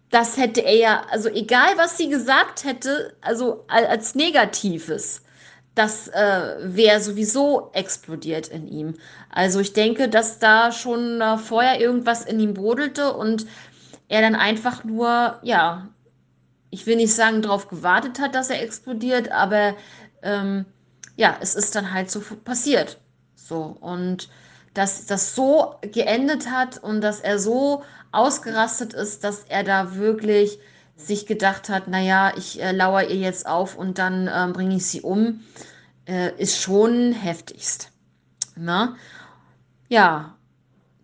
das 0.10 0.38
hätte 0.38 0.62
er 0.62 0.76
ja, 0.76 1.02
also 1.12 1.28
egal 1.30 1.70
was 1.76 1.98
sie 1.98 2.10
gesagt 2.10 2.64
hätte, 2.64 3.16
also 3.22 3.66
als 3.68 4.16
Negatives, 4.16 5.24
das 5.78 6.08
äh, 6.08 6.56
wäre 6.60 7.00
sowieso 7.00 7.70
explodiert 7.74 8.48
in 8.48 8.68
ihm. 8.68 8.94
Also 9.30 9.60
ich 9.60 9.74
denke, 9.74 10.10
dass 10.10 10.40
da 10.40 10.72
schon 10.72 11.22
äh, 11.22 11.38
vorher 11.38 11.80
irgendwas 11.80 12.26
in 12.26 12.40
ihm 12.40 12.54
brodelte 12.54 13.14
und 13.14 13.46
er 14.08 14.22
dann 14.22 14.36
einfach 14.36 14.84
nur, 14.84 15.40
ja, 15.44 15.90
ich 16.70 16.86
will 16.86 16.96
nicht 16.96 17.14
sagen, 17.14 17.42
darauf 17.42 17.68
gewartet 17.68 18.20
hat, 18.20 18.36
dass 18.36 18.50
er 18.50 18.62
explodiert, 18.62 19.32
aber 19.32 19.76
ähm, 20.22 20.66
ja, 21.16 21.38
es 21.42 21.56
ist 21.56 21.76
dann 21.76 21.94
halt 21.94 22.10
so 22.10 22.22
passiert. 22.44 23.00
So, 23.36 23.78
und 23.80 24.30
dass 24.74 25.06
das 25.06 25.36
so 25.36 25.76
geendet 25.82 26.52
hat 26.52 26.82
und 26.84 27.02
dass 27.02 27.20
er 27.20 27.40
so 27.40 27.84
ausgerastet 28.12 28.94
ist, 28.94 29.24
dass 29.24 29.44
er 29.44 29.64
da 29.64 29.96
wirklich 29.96 30.60
sich 30.98 31.26
gedacht 31.26 31.70
hat, 31.70 31.88
naja, 31.88 32.34
ich 32.36 32.62
äh, 32.62 32.72
lauere 32.72 33.06
ihr 33.06 33.16
jetzt 33.16 33.48
auf 33.48 33.78
und 33.78 33.98
dann 33.98 34.28
äh, 34.28 34.52
bringe 34.52 34.76
ich 34.76 34.86
sie 34.86 35.02
um, 35.02 35.42
äh, 36.08 36.36
ist 36.38 36.60
schon 36.60 37.14
heftigst. 37.14 37.92
Na? 38.56 38.86
Ne? 38.86 38.96
Ja, 39.90 40.36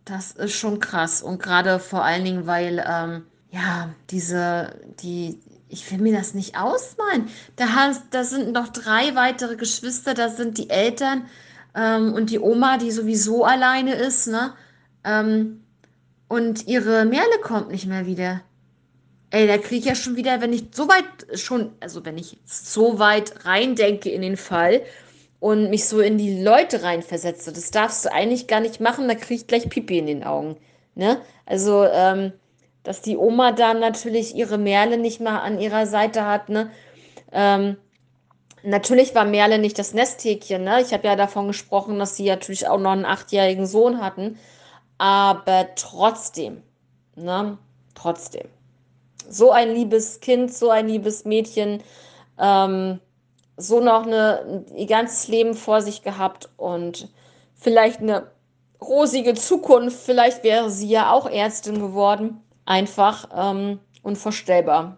das 0.04 0.32
ist 0.32 0.54
schon 0.54 0.80
krass. 0.80 1.22
Und 1.22 1.42
gerade 1.42 1.80
vor 1.80 2.04
allen 2.04 2.26
Dingen, 2.26 2.48
weil 2.48 2.84
ähm, 2.86 3.26
ja, 3.52 3.90
diese, 4.10 4.82
die, 5.02 5.40
ich 5.70 5.90
will 5.92 6.00
mir 6.00 6.18
das 6.18 6.34
nicht 6.34 6.58
ausmalen. 6.58 7.30
Da, 7.56 7.70
hast, 7.70 8.06
da 8.12 8.24
sind 8.24 8.52
noch 8.52 8.70
drei 8.70 9.16
weitere 9.16 9.56
Geschwister, 9.56 10.14
da 10.14 10.30
sind 10.30 10.58
die 10.58 10.70
Eltern 10.70 11.28
ähm, 11.76 12.14
und 12.14 12.32
die 12.32 12.40
Oma, 12.40 12.78
die 12.78 12.92
sowieso 12.92 13.46
alleine 13.46 13.96
ist, 13.96 14.28
ne? 14.28 14.54
Ähm, 15.04 15.64
und 16.28 16.68
ihre 16.68 17.06
Merle 17.06 17.40
kommt 17.44 17.70
nicht 17.70 17.86
mehr 17.86 18.08
wieder. 18.08 18.42
Ey, 19.34 19.48
da 19.48 19.58
kriege 19.58 19.78
ich 19.78 19.86
ja 19.86 19.96
schon 19.96 20.16
wieder, 20.16 20.42
wenn 20.42 20.54
ich 20.54 20.66
so 20.74 20.88
weit 20.88 21.40
schon, 21.40 21.72
also 21.80 22.06
wenn 22.06 22.20
ich 22.20 22.38
so 22.46 23.00
weit 23.00 23.46
reindenke 23.46 24.12
in 24.12 24.22
den 24.22 24.38
Fall 24.38 24.84
und 25.40 25.72
mich 25.72 25.86
so 25.88 26.02
in 26.02 26.20
die 26.20 26.44
Leute 26.44 26.84
reinversetze, 26.84 27.52
das 27.52 27.72
darfst 27.72 28.06
du 28.06 28.14
eigentlich 28.14 28.46
gar 28.46 28.60
nicht 28.60 28.80
machen, 28.80 29.08
da 29.08 29.16
kriege 29.16 29.34
ich 29.34 29.48
gleich 29.48 29.70
Pipi 29.70 29.98
in 29.98 30.06
den 30.06 30.24
Augen. 30.24 30.58
Ne? 30.94 31.20
Also, 31.48 31.84
ähm, 31.84 32.34
dass 32.84 33.02
die 33.02 33.18
Oma 33.18 33.54
dann 33.54 33.80
natürlich 33.80 34.36
ihre 34.36 34.60
Merle 34.60 35.00
nicht 35.00 35.20
mal 35.20 35.40
an 35.40 35.60
ihrer 35.60 35.88
Seite 35.88 36.28
hat. 36.28 36.50
Ne? 36.50 36.70
Ähm, 37.32 37.78
natürlich 38.62 39.16
war 39.16 39.26
Merle 39.26 39.58
nicht 39.58 39.80
das 39.80 39.96
Nesthäkchen. 39.96 40.64
Ne? 40.64 40.80
Ich 40.84 40.94
habe 40.94 41.08
ja 41.08 41.16
davon 41.16 41.48
gesprochen, 41.48 41.98
dass 41.98 42.18
sie 42.18 42.28
natürlich 42.28 42.68
auch 42.68 42.80
noch 42.80 42.92
einen 42.92 43.06
achtjährigen 43.06 43.66
Sohn 43.66 44.00
hatten. 44.00 44.38
Aber 45.00 45.70
trotzdem, 45.76 46.62
ne? 47.16 47.58
trotzdem. 47.96 48.48
So 49.30 49.52
ein 49.52 49.74
liebes 49.74 50.20
Kind, 50.20 50.54
so 50.54 50.70
ein 50.70 50.88
liebes 50.88 51.26
Mädchen, 51.26 51.82
ähm, 52.40 53.00
so 53.58 53.80
noch 53.80 54.06
eine, 54.06 54.66
ihr 54.76 54.88
ganzes 54.88 55.28
Leben 55.28 55.54
vor 55.54 55.82
sich 55.82 56.04
gehabt 56.04 56.50
und 56.58 57.10
vielleicht 57.54 58.02
eine 58.02 58.32
rosige 58.82 59.34
Zukunft. 59.36 59.98
Vielleicht 59.98 60.44
wäre 60.44 60.70
sie 60.70 60.88
ja 60.90 61.12
auch 61.12 61.30
Ärztin 61.30 61.80
geworden 61.80 62.42
einfach 62.66 63.28
ähm, 63.36 63.80
unvorstellbar. 64.02 64.98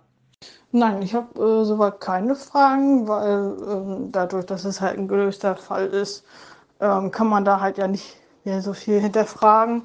Nein, 0.71 1.01
ich 1.01 1.13
habe 1.13 1.39
äh, 1.41 1.63
soweit 1.63 2.01
keine 2.01 2.35
Fragen, 2.35 3.07
weil 3.07 3.55
äh, 3.61 4.09
dadurch, 4.11 4.45
dass 4.45 4.65
es 4.65 4.81
halt 4.81 4.97
ein 4.97 5.07
gelöster 5.07 5.55
Fall 5.55 5.87
ist, 5.87 6.25
ähm, 6.81 7.11
kann 7.11 7.27
man 7.27 7.45
da 7.45 7.61
halt 7.61 7.77
ja 7.77 7.87
nicht 7.87 8.17
mehr 8.43 8.61
so 8.61 8.73
viel 8.73 8.99
hinterfragen. 8.99 9.83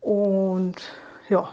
Und 0.00 0.76
ja. 1.28 1.50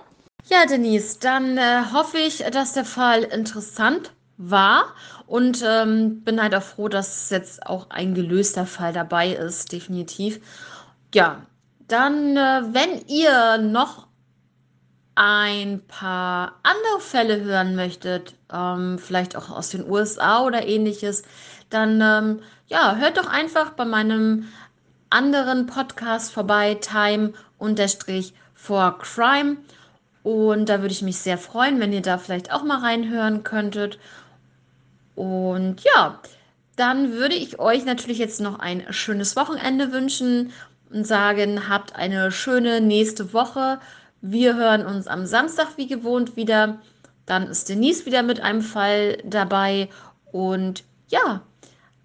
Ja, 0.47 0.67
Denise, 0.67 1.17
dann 1.19 1.57
äh, 1.57 1.85
hoffe 1.91 2.19
ich, 2.19 2.43
dass 2.51 2.73
der 2.73 2.85
Fall 2.85 3.23
interessant 3.23 4.11
war 4.37 4.93
und 5.25 5.63
ähm, 5.65 6.21
bin 6.21 6.39
halt 6.39 6.53
auch 6.53 6.61
froh, 6.61 6.87
dass 6.87 7.31
jetzt 7.31 7.65
auch 7.65 7.89
ein 7.89 8.13
gelöster 8.13 8.67
Fall 8.67 8.93
dabei 8.93 9.33
ist, 9.33 9.71
definitiv. 9.71 10.39
Ja, 11.15 11.41
dann, 11.87 12.37
äh, 12.37 12.61
wenn 12.71 13.07
ihr 13.07 13.57
noch 13.57 14.05
ein 15.15 15.81
paar 15.87 16.59
andere 16.61 16.99
Fälle 16.99 17.41
hören 17.41 17.75
möchtet, 17.75 18.35
ähm, 18.53 18.99
vielleicht 18.99 19.35
auch 19.35 19.49
aus 19.49 19.69
den 19.69 19.89
USA 19.89 20.43
oder 20.43 20.67
ähnliches, 20.67 21.23
dann 21.71 22.01
ähm, 22.01 22.39
ja, 22.67 22.97
hört 22.97 23.17
doch 23.17 23.27
einfach 23.27 23.71
bei 23.71 23.85
meinem 23.85 24.47
anderen 25.09 25.65
Podcast 25.65 26.31
vorbei, 26.31 26.75
Time 26.75 27.33
for 28.53 28.97
Crime. 28.99 29.57
Und 30.25 30.69
da 30.69 30.81
würde 30.81 30.91
ich 30.91 31.03
mich 31.03 31.19
sehr 31.19 31.37
freuen, 31.37 31.79
wenn 31.79 31.93
ihr 31.93 32.01
da 32.01 32.17
vielleicht 32.17 32.51
auch 32.51 32.63
mal 32.63 32.79
reinhören 32.79 33.43
könntet. 33.43 33.99
Und 35.13 35.83
ja, 35.83 36.19
dann 36.75 37.11
würde 37.11 37.35
ich 37.35 37.59
euch 37.59 37.85
natürlich 37.85 38.17
jetzt 38.17 38.41
noch 38.41 38.57
ein 38.57 38.87
schönes 38.89 39.35
Wochenende 39.35 39.91
wünschen 39.91 40.51
und 40.91 41.05
sagen, 41.05 41.69
habt 41.69 41.95
eine 41.95 42.31
schöne 42.31 42.81
nächste 42.81 43.33
Woche. 43.33 43.79
Wir 44.19 44.55
hören 44.55 44.83
uns 44.83 45.05
am 45.05 45.27
Samstag 45.27 45.77
wie 45.77 45.85
gewohnt 45.85 46.35
wieder. 46.35 46.79
Dann 47.27 47.43
ist 47.43 47.69
Denise 47.69 48.07
wieder 48.07 48.23
mit 48.23 48.39
einem 48.39 48.63
Fall 48.63 49.19
dabei. 49.25 49.89
Und 50.31 50.83
ja, 51.07 51.41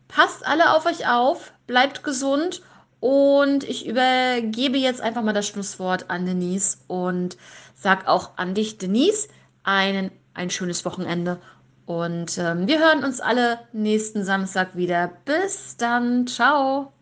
passt 0.08 0.46
alle 0.46 0.76
auf 0.76 0.84
euch 0.84 1.08
auf, 1.08 1.54
bleibt 1.66 2.04
gesund. 2.04 2.60
Und 3.00 3.64
ich 3.64 3.86
übergebe 3.86 4.76
jetzt 4.76 5.00
einfach 5.00 5.22
mal 5.22 5.32
das 5.32 5.46
Schlusswort 5.46 6.10
an 6.10 6.26
Denise 6.26 6.76
und 6.86 7.38
sag 7.80 8.06
auch 8.06 8.30
an 8.36 8.54
dich, 8.54 8.78
Denise, 8.78 9.28
einen, 9.64 10.10
ein 10.34 10.50
schönes 10.50 10.84
Wochenende. 10.84 11.38
Und 11.86 12.38
ähm, 12.38 12.68
wir 12.68 12.78
hören 12.78 13.02
uns 13.02 13.20
alle 13.20 13.58
nächsten 13.72 14.22
Samstag 14.24 14.76
wieder. 14.76 15.10
Bis 15.24 15.76
dann. 15.76 16.26
Ciao. 16.26 16.92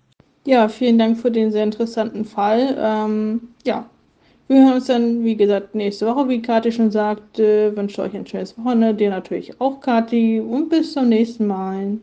Ja, 0.47 0.69
vielen 0.69 0.99
Dank 0.99 1.19
für 1.19 1.31
den 1.31 1.51
sehr 1.53 1.65
interessanten 1.65 2.25
Fall. 2.25 2.75
Ähm, 2.79 3.49
ja, 3.67 3.85
wir 4.47 4.65
hören 4.65 4.75
uns 4.77 4.87
dann, 4.87 5.25
wie 5.25 5.37
gesagt, 5.37 5.75
nächste 5.75 6.07
Woche, 6.07 6.29
wie 6.31 6.41
Kathi 6.41 6.73
schon 6.73 6.91
sagte. 6.91 7.77
Wünsche 7.77 8.01
euch 8.01 8.17
ein 8.17 8.27
schönes 8.27 8.57
Wochenende. 8.57 8.95
Dir 8.95 9.11
natürlich 9.11 9.61
auch, 9.61 9.81
Kathi. 9.81 10.41
Und 10.41 10.71
bis 10.71 10.95
zum 10.95 11.11
nächsten 11.11 11.47
Mal. 11.47 11.99